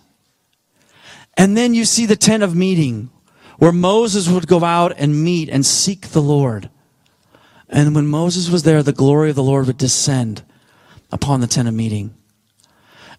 And 1.37 1.55
then 1.55 1.75
you 1.75 1.85
see 1.85 2.07
the 2.07 2.15
tent 2.15 2.41
of 2.41 2.55
meeting 2.55 3.11
where 3.59 3.71
Moses 3.71 4.27
would 4.27 4.47
go 4.47 4.63
out 4.63 4.93
and 4.97 5.23
meet 5.23 5.49
and 5.49 5.63
seek 5.63 6.09
the 6.09 6.21
Lord. 6.21 6.69
And 7.69 7.93
when 7.93 8.07
Moses 8.07 8.49
was 8.49 8.63
there, 8.63 8.81
the 8.81 8.91
glory 8.91 9.29
of 9.29 9.35
the 9.35 9.43
Lord 9.43 9.67
would 9.67 9.77
descend 9.77 10.43
upon 11.11 11.39
the 11.39 11.47
tent 11.47 11.67
of 11.67 11.73
meeting. 11.75 12.15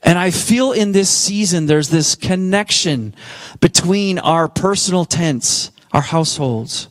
And 0.03 0.19
I 0.19 0.31
feel 0.31 0.73
in 0.73 0.93
this 0.93 1.11
season 1.11 1.67
there's 1.67 1.91
this 1.91 2.15
connection 2.15 3.15
between 3.61 4.19
our 4.19 4.49
personal 4.49 5.05
tents, 5.05 5.71
our 5.93 6.01
households, 6.01 6.89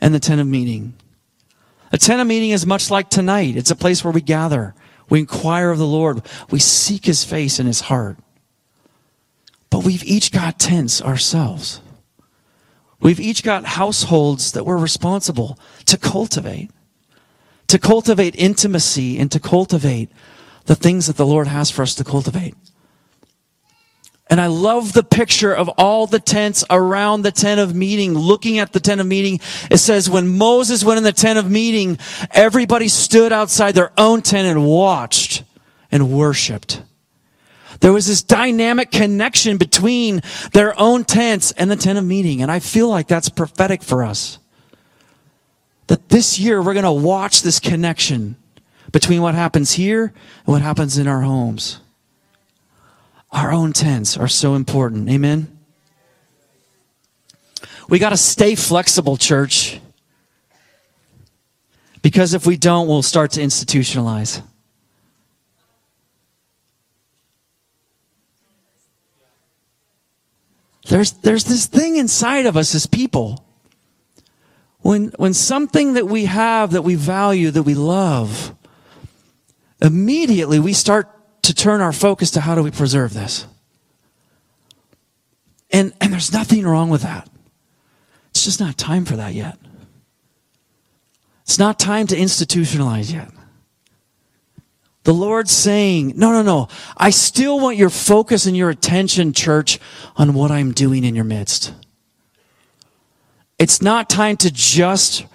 and 0.00 0.14
the 0.14 0.20
tent 0.20 0.40
of 0.40 0.46
meeting. 0.46 0.94
A 1.92 1.98
tent 1.98 2.20
of 2.20 2.26
meeting 2.26 2.50
is 2.50 2.66
much 2.66 2.90
like 2.90 3.10
tonight. 3.10 3.56
It's 3.56 3.70
a 3.70 3.76
place 3.76 4.02
where 4.02 4.12
we 4.12 4.22
gather. 4.22 4.74
We 5.10 5.20
inquire 5.20 5.70
of 5.70 5.78
the 5.78 5.86
Lord. 5.86 6.22
We 6.50 6.58
seek 6.58 7.04
his 7.04 7.22
face 7.22 7.58
and 7.58 7.66
his 7.66 7.82
heart. 7.82 8.16
But 9.68 9.84
we've 9.84 10.04
each 10.04 10.32
got 10.32 10.58
tents 10.58 11.02
ourselves. 11.02 11.80
We've 13.00 13.20
each 13.20 13.42
got 13.42 13.64
households 13.64 14.52
that 14.52 14.64
we're 14.64 14.78
responsible 14.78 15.58
to 15.86 15.98
cultivate. 15.98 16.70
To 17.68 17.78
cultivate 17.78 18.36
intimacy 18.36 19.18
and 19.18 19.30
to 19.30 19.40
cultivate 19.40 20.10
the 20.66 20.76
things 20.76 21.08
that 21.08 21.16
the 21.16 21.26
Lord 21.26 21.46
has 21.46 21.70
for 21.70 21.82
us 21.82 21.94
to 21.96 22.04
cultivate. 22.04 22.54
And 24.32 24.40
I 24.40 24.46
love 24.46 24.94
the 24.94 25.02
picture 25.02 25.52
of 25.52 25.68
all 25.76 26.06
the 26.06 26.18
tents 26.18 26.64
around 26.70 27.20
the 27.20 27.30
tent 27.30 27.60
of 27.60 27.74
meeting, 27.74 28.14
looking 28.14 28.60
at 28.60 28.72
the 28.72 28.80
tent 28.80 28.98
of 28.98 29.06
meeting. 29.06 29.40
It 29.70 29.76
says 29.76 30.08
when 30.08 30.38
Moses 30.38 30.82
went 30.82 30.96
in 30.96 31.04
the 31.04 31.12
tent 31.12 31.38
of 31.38 31.50
meeting, 31.50 31.98
everybody 32.30 32.88
stood 32.88 33.30
outside 33.30 33.74
their 33.74 33.92
own 33.98 34.22
tent 34.22 34.48
and 34.48 34.64
watched 34.64 35.44
and 35.90 36.10
worshiped. 36.10 36.80
There 37.80 37.92
was 37.92 38.06
this 38.06 38.22
dynamic 38.22 38.90
connection 38.90 39.58
between 39.58 40.22
their 40.54 40.80
own 40.80 41.04
tents 41.04 41.52
and 41.52 41.70
the 41.70 41.76
tent 41.76 41.98
of 41.98 42.04
meeting. 42.06 42.40
And 42.40 42.50
I 42.50 42.58
feel 42.58 42.88
like 42.88 43.08
that's 43.08 43.28
prophetic 43.28 43.82
for 43.82 44.02
us. 44.02 44.38
That 45.88 46.08
this 46.08 46.38
year 46.38 46.62
we're 46.62 46.72
going 46.72 46.84
to 46.84 46.90
watch 46.90 47.42
this 47.42 47.60
connection 47.60 48.36
between 48.92 49.20
what 49.20 49.34
happens 49.34 49.72
here 49.72 50.04
and 50.04 50.46
what 50.46 50.62
happens 50.62 50.96
in 50.96 51.06
our 51.06 51.20
homes. 51.20 51.82
Our 53.32 53.50
own 53.50 53.72
tents 53.72 54.16
are 54.16 54.28
so 54.28 54.54
important. 54.54 55.08
Amen. 55.08 55.58
We 57.88 57.98
got 57.98 58.10
to 58.10 58.16
stay 58.16 58.54
flexible, 58.54 59.16
church. 59.16 59.80
Because 62.02 62.34
if 62.34 62.46
we 62.46 62.56
don't, 62.56 62.88
we'll 62.88 63.02
start 63.02 63.32
to 63.32 63.40
institutionalize. 63.40 64.42
There's, 70.88 71.12
there's 71.12 71.44
this 71.44 71.66
thing 71.66 71.96
inside 71.96 72.44
of 72.46 72.56
us 72.56 72.74
as 72.74 72.86
people. 72.86 73.46
When, 74.80 75.12
when 75.16 75.32
something 75.32 75.94
that 75.94 76.06
we 76.06 76.24
have, 76.24 76.72
that 76.72 76.82
we 76.82 76.96
value, 76.96 77.50
that 77.52 77.62
we 77.62 77.74
love, 77.74 78.54
immediately 79.80 80.58
we 80.58 80.72
start 80.72 81.08
to 81.42 81.54
turn 81.54 81.80
our 81.80 81.92
focus 81.92 82.30
to 82.32 82.40
how 82.40 82.54
do 82.54 82.62
we 82.62 82.70
preserve 82.70 83.14
this? 83.14 83.46
And, 85.70 85.92
and 86.00 86.12
there's 86.12 86.32
nothing 86.32 86.66
wrong 86.66 86.90
with 86.90 87.02
that. 87.02 87.28
It's 88.30 88.44
just 88.44 88.60
not 88.60 88.76
time 88.76 89.04
for 89.04 89.16
that 89.16 89.34
yet. 89.34 89.58
It's 91.42 91.58
not 91.58 91.78
time 91.78 92.06
to 92.08 92.16
institutionalize 92.16 93.12
yet. 93.12 93.30
The 95.04 95.12
Lord's 95.12 95.50
saying, 95.50 96.12
no, 96.16 96.30
no, 96.30 96.42
no. 96.42 96.68
I 96.96 97.10
still 97.10 97.58
want 97.58 97.76
your 97.76 97.90
focus 97.90 98.46
and 98.46 98.56
your 98.56 98.70
attention, 98.70 99.32
church, 99.32 99.80
on 100.16 100.34
what 100.34 100.52
I'm 100.52 100.72
doing 100.72 101.04
in 101.04 101.16
your 101.16 101.24
midst. 101.24 101.74
It's 103.58 103.82
not 103.82 104.08
time 104.08 104.36
to 104.38 104.50
just 104.52 105.26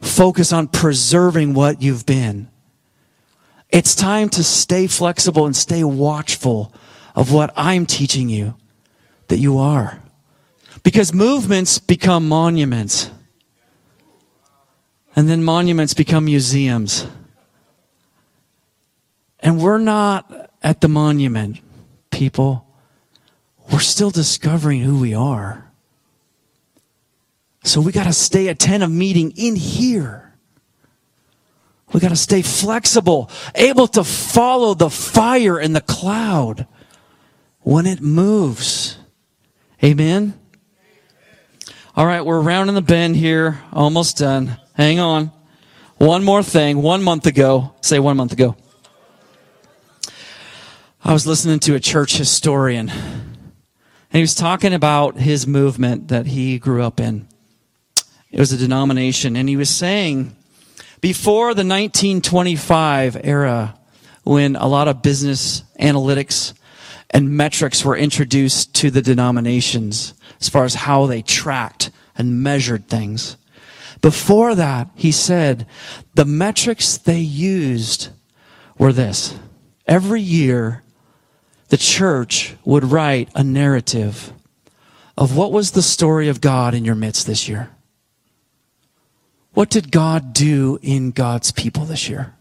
focus 0.00 0.52
on 0.52 0.68
preserving 0.68 1.54
what 1.54 1.82
you've 1.82 2.06
been. 2.06 2.48
It's 3.70 3.94
time 3.94 4.28
to 4.30 4.42
stay 4.42 4.86
flexible 4.86 5.44
and 5.46 5.54
stay 5.54 5.84
watchful 5.84 6.72
of 7.14 7.32
what 7.32 7.52
I'm 7.56 7.84
teaching 7.84 8.28
you 8.28 8.54
that 9.28 9.38
you 9.38 9.58
are. 9.58 10.00
Because 10.82 11.12
movements 11.12 11.78
become 11.78 12.28
monuments. 12.28 13.10
And 15.14 15.28
then 15.28 15.42
monuments 15.42 15.94
become 15.94 16.26
museums. 16.26 17.06
And 19.40 19.60
we're 19.60 19.78
not 19.78 20.50
at 20.62 20.80
the 20.80 20.88
monument, 20.88 21.60
people. 22.10 22.66
We're 23.72 23.80
still 23.80 24.10
discovering 24.10 24.80
who 24.80 25.00
we 25.00 25.14
are. 25.14 25.70
So 27.64 27.80
we 27.80 27.92
got 27.92 28.04
to 28.04 28.12
stay 28.12 28.48
a 28.48 28.54
tent 28.54 28.82
of 28.82 28.90
meeting 28.90 29.32
in 29.36 29.56
here. 29.56 30.27
We 31.92 32.00
got 32.00 32.10
to 32.10 32.16
stay 32.16 32.42
flexible, 32.42 33.30
able 33.54 33.88
to 33.88 34.04
follow 34.04 34.74
the 34.74 34.90
fire 34.90 35.58
in 35.58 35.72
the 35.72 35.80
cloud 35.80 36.66
when 37.60 37.86
it 37.86 38.00
moves. 38.00 38.98
Amen. 39.82 40.38
All 41.96 42.06
right, 42.06 42.24
we're 42.24 42.40
rounding 42.40 42.74
the 42.74 42.82
bend 42.82 43.16
here, 43.16 43.60
almost 43.72 44.18
done. 44.18 44.58
Hang 44.74 44.98
on. 44.98 45.32
One 45.96 46.22
more 46.22 46.42
thing. 46.42 46.80
One 46.80 47.02
month 47.02 47.26
ago, 47.26 47.74
say 47.80 47.98
one 47.98 48.16
month 48.16 48.32
ago. 48.32 48.54
I 51.04 51.12
was 51.12 51.26
listening 51.26 51.58
to 51.60 51.74
a 51.74 51.80
church 51.80 52.16
historian, 52.16 52.90
and 52.90 53.32
he 54.10 54.20
was 54.20 54.34
talking 54.34 54.74
about 54.74 55.16
his 55.16 55.46
movement 55.46 56.08
that 56.08 56.26
he 56.26 56.58
grew 56.58 56.82
up 56.82 57.00
in. 57.00 57.26
It 58.30 58.38
was 58.38 58.52
a 58.52 58.56
denomination, 58.56 59.34
and 59.34 59.48
he 59.48 59.56
was 59.56 59.70
saying 59.70 60.36
before 61.00 61.54
the 61.54 61.64
1925 61.64 63.20
era, 63.22 63.78
when 64.24 64.56
a 64.56 64.66
lot 64.66 64.88
of 64.88 65.02
business 65.02 65.62
analytics 65.80 66.52
and 67.10 67.30
metrics 67.30 67.84
were 67.84 67.96
introduced 67.96 68.74
to 68.74 68.90
the 68.90 69.02
denominations 69.02 70.14
as 70.40 70.48
far 70.48 70.64
as 70.64 70.74
how 70.74 71.06
they 71.06 71.22
tracked 71.22 71.90
and 72.16 72.42
measured 72.42 72.88
things. 72.88 73.36
Before 74.00 74.54
that, 74.54 74.90
he 74.94 75.10
said 75.12 75.66
the 76.14 76.24
metrics 76.24 76.98
they 76.98 77.20
used 77.20 78.10
were 78.76 78.92
this. 78.92 79.34
Every 79.86 80.20
year, 80.20 80.82
the 81.68 81.76
church 81.76 82.54
would 82.64 82.84
write 82.84 83.30
a 83.34 83.42
narrative 83.42 84.32
of 85.16 85.36
what 85.36 85.52
was 85.52 85.72
the 85.72 85.82
story 85.82 86.28
of 86.28 86.40
God 86.40 86.74
in 86.74 86.84
your 86.84 86.94
midst 86.94 87.26
this 87.26 87.48
year. 87.48 87.70
What 89.58 89.70
did 89.70 89.90
God 89.90 90.34
do 90.34 90.78
in 90.82 91.10
God's 91.10 91.50
people 91.50 91.84
this 91.84 92.08
year? 92.08 92.32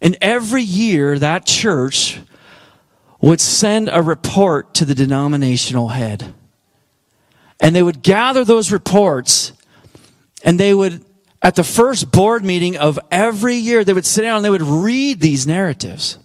And 0.00 0.18
every 0.20 0.64
year, 0.64 1.16
that 1.16 1.46
church 1.46 2.18
would 3.20 3.40
send 3.40 3.88
a 3.88 4.02
report 4.02 4.74
to 4.74 4.84
the 4.84 4.96
denominational 4.96 5.90
head. 5.90 6.34
And 7.60 7.72
they 7.72 7.84
would 7.84 8.02
gather 8.02 8.44
those 8.44 8.72
reports 8.72 9.52
and 10.42 10.58
they 10.58 10.74
would, 10.74 11.04
at 11.40 11.54
the 11.54 11.62
first 11.62 12.10
board 12.10 12.44
meeting 12.44 12.76
of 12.76 12.98
every 13.12 13.54
year, 13.54 13.84
they 13.84 13.92
would 13.92 14.04
sit 14.04 14.22
down 14.22 14.38
and 14.38 14.44
they 14.44 14.50
would 14.50 14.60
read 14.62 15.20
these 15.20 15.46
narratives. 15.46 16.18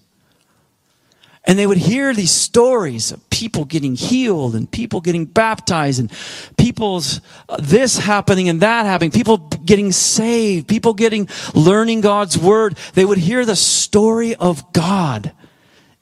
And 1.45 1.59
they 1.59 1.67
would 1.67 1.77
hear 1.77 2.13
these 2.13 2.31
stories 2.31 3.11
of 3.11 3.29
people 3.29 3.65
getting 3.65 3.95
healed 3.95 4.55
and 4.55 4.69
people 4.69 5.01
getting 5.01 5.25
baptized 5.25 5.99
and 5.99 6.11
people's 6.57 7.19
uh, 7.49 7.57
this 7.59 7.97
happening 7.97 8.47
and 8.47 8.61
that 8.61 8.85
happening, 8.85 9.11
people 9.11 9.37
getting 9.37 9.91
saved, 9.91 10.69
people 10.69 10.93
getting 10.93 11.27
learning 11.53 11.99
God's 11.99 12.37
word. 12.37 12.77
They 12.93 13.03
would 13.03 13.17
hear 13.17 13.45
the 13.45 13.57
story 13.57 14.35
of 14.35 14.71
God 14.71 15.33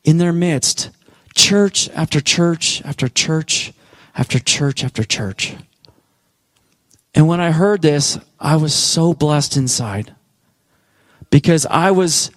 in 0.03 0.19
their 0.19 0.33
midst. 0.33 0.91
Church 1.33 1.89
after 1.89 2.21
church 2.21 2.83
after 2.85 3.07
church 3.07 3.73
after 4.15 4.37
church 4.37 4.83
after 4.83 5.03
church. 5.03 5.55
And 7.15 7.27
when 7.27 7.41
I 7.41 7.51
heard 7.51 7.81
this, 7.81 8.19
I 8.39 8.57
was 8.57 8.73
so 8.73 9.13
blessed 9.13 9.57
inside 9.57 10.15
because 11.29 11.65
I 11.65 11.91
was, 11.91 12.29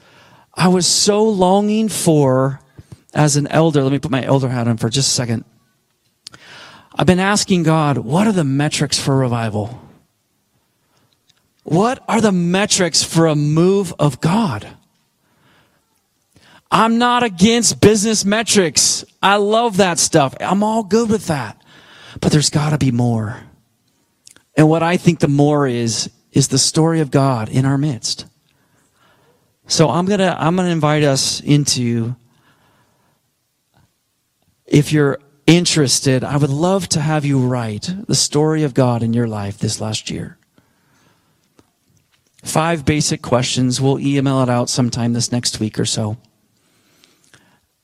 I 0.55 0.69
was 0.69 0.87
so 0.87 1.23
longing 1.25 1.89
for 1.89 2.61
as 3.15 3.37
an 3.37 3.47
elder, 3.49 3.83
let 3.83 3.93
me 3.93 3.99
put 3.99 4.11
my 4.11 4.25
elder 4.25 4.49
hat 4.49 4.69
on 4.69 4.77
for 4.77 4.89
just 4.89 5.09
a 5.09 5.15
second. 5.15 5.45
I've 6.95 7.07
been 7.07 7.21
asking 7.21 7.63
God, 7.63 7.99
what 7.99 8.27
are 8.27 8.33
the 8.33 8.45
metrics 8.45 8.99
for 8.99 9.17
revival? 9.17 9.81
What 11.63 12.05
are 12.09 12.21
the 12.21 12.33
metrics 12.33 13.03
for 13.03 13.27
a 13.27 13.35
move 13.35 13.95
of 13.99 14.21
God? 14.21 14.69
I'm 16.71 16.99
not 16.99 17.23
against 17.23 17.81
business 17.81 18.25
metrics. 18.25 19.05
I 19.23 19.37
love 19.37 19.79
that 19.79 19.99
stuff. 19.99 20.35
I'm 20.41 20.63
all 20.63 20.83
good 20.83 21.09
with 21.09 21.29
that. 21.29 21.61
But 22.21 22.33
there's 22.33 22.51
got 22.51 22.71
to 22.71 22.79
be 22.79 22.91
more. 22.91 23.41
And 24.57 24.69
what 24.69 24.83
I 24.83 24.97
think 24.97 25.21
the 25.21 25.29
more 25.29 25.67
is, 25.67 26.11
is 26.33 26.49
the 26.49 26.59
story 26.59 27.01
of 27.01 27.11
God 27.11 27.49
in 27.49 27.65
our 27.65 27.79
midst. 27.79 28.27
So 29.67 29.89
I'm 29.89 30.07
going 30.07 30.19
to, 30.19 30.37
I'm 30.41 30.57
going 30.57 30.67
to 30.67 30.73
invite 30.73 31.03
us 31.03 31.41
into 31.41 32.15
if 34.67 34.93
you're 34.93 35.19
interested, 35.47 36.25
I 36.25 36.37
would 36.37 36.51
love 36.51 36.89
to 36.91 37.01
have 37.01 37.25
you 37.25 37.39
write 37.39 37.93
the 38.07 38.15
story 38.15 38.63
of 38.63 38.75
God 38.75 39.03
in 39.03 39.13
your 39.13 39.27
life 39.27 39.59
this 39.59 39.81
last 39.81 40.11
year. 40.11 40.39
Five 42.43 42.85
basic 42.85 43.23
questions. 43.23 43.81
We'll 43.81 43.99
email 43.99 44.43
it 44.43 44.49
out 44.49 44.69
sometime 44.69 45.13
this 45.13 45.33
next 45.33 45.61
week 45.61 45.79
or 45.79 45.85
so. 45.85 46.17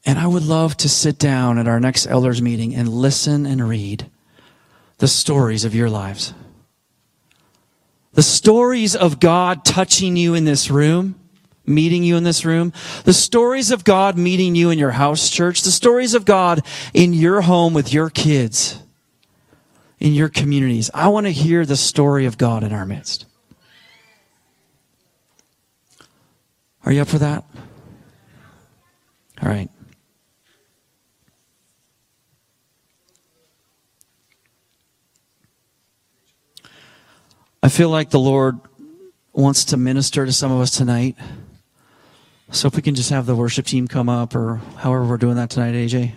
And 0.05 0.19
I 0.19 0.27
would 0.27 0.43
love 0.43 0.77
to 0.79 0.89
sit 0.89 1.19
down 1.19 1.59
at 1.59 1.69
our 1.69 1.81
next 1.81 2.07
elders 2.07 2.41
meeting 2.41 2.75
and 2.75 2.89
listen 2.89 3.45
and 3.47 3.69
read 3.69 4.11
the 4.99 5.09
stories 5.09 5.65
of 5.65 5.75
your 5.75 5.91
lives. 5.91 6.33
The 8.13 8.23
stories 8.23 8.97
of 8.97 9.21
God 9.21 9.65
touching 9.65 10.17
you 10.17 10.35
in 10.35 10.45
this 10.45 10.71
room 10.71 11.20
meeting 11.67 12.03
you 12.03 12.17
in 12.17 12.25
this 12.25 12.45
room, 12.45 12.73
the 13.05 13.13
stories 13.13 13.71
of 13.71 13.85
God 13.85 14.17
meeting 14.19 14.55
you 14.55 14.71
in 14.71 14.79
your 14.79 14.91
house 14.91 15.31
church, 15.31 15.63
the 15.63 15.71
stories 15.71 16.15
of 16.15 16.25
God 16.25 16.63
in 16.95 17.13
your 17.13 17.43
home 17.43 17.75
with 17.75 17.93
your 17.93 18.11
kids, 18.11 18.83
in 19.99 20.15
your 20.15 20.29
communities. 20.29 20.91
I 20.95 21.09
want 21.09 21.27
to 21.27 21.33
hear 21.33 21.65
the 21.65 21.77
story 21.77 22.27
of 22.27 22.39
God 22.39 22.65
in 22.65 22.73
our 22.73 22.87
midst. 22.87 23.27
Are 26.85 26.93
you 26.93 27.03
up 27.03 27.09
for 27.09 27.19
that? 27.19 27.45
All 29.43 29.49
right. 29.49 29.71
I 37.63 37.69
feel 37.69 37.91
like 37.91 38.11
the 38.11 38.19
Lord 38.19 38.59
wants 39.33 39.67
to 39.67 39.77
minister 39.77 40.25
to 40.25 40.33
some 40.33 40.51
of 40.51 40.61
us 40.61 40.71
tonight. 40.71 41.17
So 42.53 42.67
if 42.67 42.75
we 42.75 42.83
can 42.83 42.95
just 42.95 43.11
have 43.11 43.27
the 43.27 43.37
worship 43.37 43.67
team 43.67 43.87
come 43.87 44.09
up 44.09 44.35
or 44.35 44.57
however 44.77 45.05
we're 45.05 45.17
doing 45.19 45.37
that 45.37 45.51
tonight, 45.51 45.75
AJ. 45.75 46.13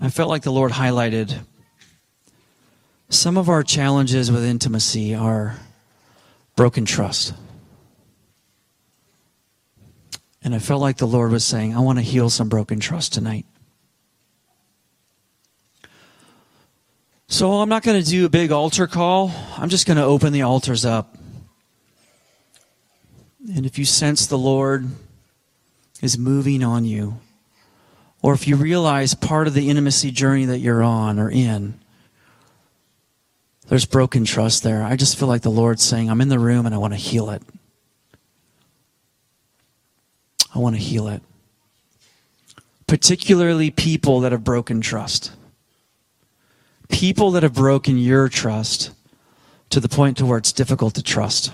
I 0.00 0.08
felt 0.08 0.28
like 0.28 0.42
the 0.42 0.52
Lord 0.52 0.72
highlighted 0.72 1.40
some 3.10 3.36
of 3.36 3.48
our 3.48 3.64
challenges 3.64 4.30
with 4.30 4.44
intimacy 4.44 5.14
are 5.14 5.56
broken 6.54 6.84
trust. 6.84 7.34
And 10.42 10.54
I 10.54 10.60
felt 10.60 10.80
like 10.80 10.96
the 10.96 11.06
Lord 11.06 11.32
was 11.32 11.44
saying, 11.44 11.76
I 11.76 11.80
want 11.80 11.98
to 11.98 12.02
heal 12.02 12.30
some 12.30 12.48
broken 12.48 12.78
trust 12.78 13.12
tonight. 13.12 13.46
So 17.32 17.52
I'm 17.52 17.68
not 17.68 17.84
going 17.84 18.02
to 18.02 18.10
do 18.10 18.26
a 18.26 18.28
big 18.28 18.50
altar 18.50 18.88
call. 18.88 19.32
I'm 19.56 19.68
just 19.68 19.86
going 19.86 19.98
to 19.98 20.02
open 20.02 20.32
the 20.32 20.42
altars 20.42 20.84
up. 20.84 21.16
And 23.54 23.64
if 23.64 23.78
you 23.78 23.84
sense 23.84 24.26
the 24.26 24.36
Lord 24.36 24.88
is 26.02 26.18
moving 26.18 26.64
on 26.64 26.84
you, 26.84 27.20
or 28.20 28.34
if 28.34 28.48
you 28.48 28.56
realize 28.56 29.14
part 29.14 29.46
of 29.46 29.54
the 29.54 29.70
intimacy 29.70 30.10
journey 30.10 30.44
that 30.46 30.58
you're 30.58 30.82
on 30.82 31.20
or 31.20 31.30
in, 31.30 31.78
there's 33.68 33.86
broken 33.86 34.24
trust 34.24 34.64
there. 34.64 34.82
I 34.82 34.96
just 34.96 35.16
feel 35.16 35.28
like 35.28 35.42
the 35.42 35.50
Lord's 35.50 35.84
saying, 35.84 36.10
I'm 36.10 36.20
in 36.20 36.30
the 36.30 36.38
room 36.40 36.66
and 36.66 36.74
I 36.74 36.78
want 36.78 36.94
to 36.94 36.98
heal 36.98 37.30
it. 37.30 37.42
I 40.52 40.58
want 40.58 40.74
to 40.74 40.82
heal 40.82 41.06
it. 41.06 41.22
Particularly 42.88 43.70
people 43.70 44.18
that 44.20 44.32
have 44.32 44.42
broken 44.42 44.80
trust. 44.80 45.30
People 46.90 47.30
that 47.32 47.42
have 47.42 47.54
broken 47.54 47.98
your 47.98 48.28
trust 48.28 48.90
to 49.70 49.80
the 49.80 49.88
point 49.88 50.18
to 50.18 50.26
where 50.26 50.38
it's 50.38 50.52
difficult 50.52 50.94
to 50.94 51.02
trust 51.02 51.52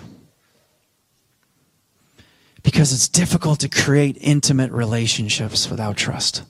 because 2.66 2.93
it's 2.93 3.07
difficult 3.07 3.61
to 3.61 3.68
create 3.68 4.18
intimate 4.20 4.72
relationships 4.72 5.70
without 5.70 5.97
trust. 5.97 6.43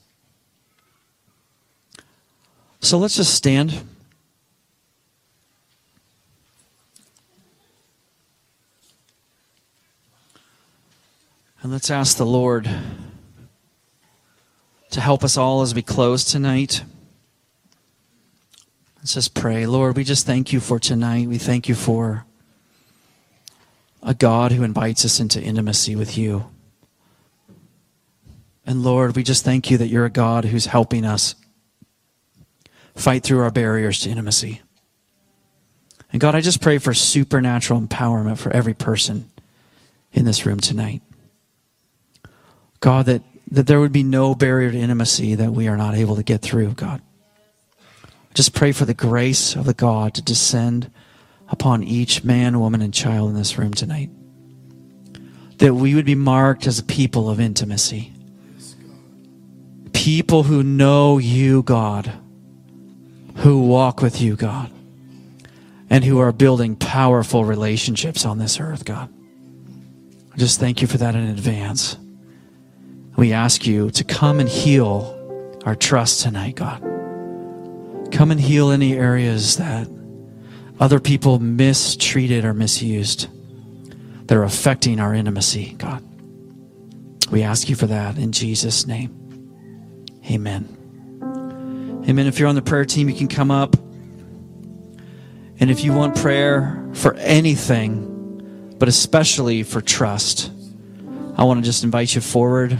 So 2.79 2.97
let's 2.97 3.15
just 3.15 3.35
stand. 3.35 3.83
And 11.61 11.71
let's 11.71 11.91
ask 11.91 12.17
the 12.17 12.25
Lord 12.25 12.67
to 14.89 15.01
help 15.01 15.23
us 15.23 15.37
all 15.37 15.61
as 15.61 15.75
we 15.75 15.83
close 15.83 16.23
tonight. 16.23 16.83
Let's 19.07 19.13
just 19.13 19.35
pray. 19.35 19.65
Lord, 19.65 19.95
we 19.95 20.03
just 20.03 20.25
thank 20.25 20.51
you 20.51 20.59
for 20.59 20.79
tonight. 20.79 21.29
We 21.29 21.37
thank 21.37 21.69
you 21.69 21.75
for 21.75 22.25
a 24.03 24.13
God 24.13 24.51
who 24.51 24.63
invites 24.63 25.05
us 25.05 25.21
into 25.21 25.41
intimacy 25.41 25.95
with 25.95 26.17
you. 26.17 26.47
And 28.65 28.83
Lord, 28.83 29.15
we 29.15 29.23
just 29.23 29.45
thank 29.45 29.71
you 29.71 29.77
that 29.77 29.87
you're 29.87 30.03
a 30.03 30.09
God 30.09 30.43
who's 30.43 30.65
helping 30.65 31.05
us 31.05 31.35
fight 32.95 33.23
through 33.23 33.39
our 33.39 33.49
barriers 33.49 34.01
to 34.01 34.09
intimacy. 34.09 34.61
And 36.11 36.19
God, 36.19 36.35
I 36.35 36.41
just 36.41 36.61
pray 36.61 36.77
for 36.77 36.93
supernatural 36.93 37.79
empowerment 37.79 38.39
for 38.39 38.51
every 38.51 38.73
person 38.73 39.31
in 40.11 40.25
this 40.25 40.45
room 40.45 40.59
tonight. 40.59 41.01
God, 42.81 43.05
that, 43.05 43.21
that 43.51 43.67
there 43.67 43.79
would 43.79 43.93
be 43.93 44.03
no 44.03 44.35
barrier 44.35 44.69
to 44.69 44.77
intimacy 44.77 45.35
that 45.35 45.53
we 45.53 45.69
are 45.69 45.77
not 45.77 45.95
able 45.95 46.17
to 46.17 46.23
get 46.23 46.41
through, 46.41 46.73
God. 46.73 47.01
Just 48.37 48.53
pray 48.53 48.71
for 48.71 48.85
the 48.85 48.93
grace 48.93 49.55
of 49.55 49.65
the 49.65 49.73
God 49.73 50.13
to 50.13 50.21
descend 50.21 50.91
upon 51.49 51.81
each 51.81 52.23
man, 52.23 52.59
woman, 52.59 52.83
and 52.83 52.93
child 52.93 53.31
in 53.31 53.35
this 53.35 53.57
room 53.57 53.73
tonight. 53.73 54.11
That 55.57 55.73
we 55.73 55.95
would 55.95 56.05
be 56.05 56.13
marked 56.13 56.67
as 56.67 56.77
a 56.77 56.83
people 56.83 57.31
of 57.31 57.39
intimacy. 57.39 58.13
People 59.91 60.43
who 60.43 60.61
know 60.61 61.17
you, 61.17 61.63
God, 61.63 62.13
who 63.37 63.63
walk 63.63 64.03
with 64.03 64.21
you, 64.21 64.35
God, 64.35 64.69
and 65.89 66.03
who 66.03 66.19
are 66.19 66.31
building 66.31 66.75
powerful 66.75 67.43
relationships 67.43 68.23
on 68.23 68.37
this 68.37 68.59
earth, 68.59 68.85
God. 68.85 69.11
I 70.31 70.37
just 70.37 70.59
thank 70.59 70.83
you 70.83 70.87
for 70.87 70.99
that 70.99 71.15
in 71.15 71.23
advance. 71.23 71.97
We 73.15 73.33
ask 73.33 73.65
you 73.65 73.89
to 73.89 74.03
come 74.03 74.39
and 74.39 74.47
heal 74.47 75.59
our 75.65 75.73
trust 75.75 76.21
tonight, 76.21 76.53
God. 76.53 76.96
Come 78.11 78.31
and 78.31 78.39
heal 78.39 78.71
any 78.71 78.93
areas 78.93 79.57
that 79.57 79.87
other 80.79 80.99
people 80.99 81.39
mistreated 81.39 82.45
or 82.45 82.53
misused 82.53 83.27
that 84.27 84.37
are 84.37 84.43
affecting 84.43 84.99
our 84.99 85.13
intimacy, 85.13 85.75
God. 85.77 86.03
We 87.31 87.43
ask 87.43 87.69
you 87.69 87.75
for 87.75 87.87
that 87.87 88.17
in 88.17 88.31
Jesus' 88.31 88.85
name. 88.85 89.13
Amen. 90.29 90.73
Amen. 92.07 92.27
If 92.27 92.39
you're 92.39 92.47
on 92.47 92.55
the 92.55 92.61
prayer 92.61 92.85
team, 92.85 93.09
you 93.09 93.15
can 93.15 93.27
come 93.27 93.51
up. 93.51 93.75
And 95.59 95.71
if 95.71 95.83
you 95.83 95.93
want 95.93 96.15
prayer 96.15 96.89
for 96.93 97.15
anything, 97.15 98.75
but 98.77 98.87
especially 98.87 99.63
for 99.63 99.81
trust, 99.81 100.51
I 101.35 101.43
want 101.43 101.59
to 101.61 101.65
just 101.65 101.83
invite 101.83 102.15
you 102.15 102.21
forward. 102.21 102.73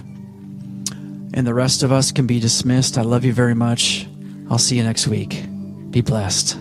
And 1.34 1.46
the 1.46 1.54
rest 1.54 1.84
of 1.84 1.92
us 1.92 2.12
can 2.12 2.28
be 2.28 2.40
dismissed. 2.40 2.98
I 2.98 3.02
love 3.02 3.26
you 3.26 3.34
very 3.34 3.56
much. 3.56 4.08
I'll 4.50 4.58
see 4.58 4.78
you 4.78 4.84
next 4.84 5.08
week. 5.08 5.44
Be 5.92 6.02
blessed. 6.02 6.58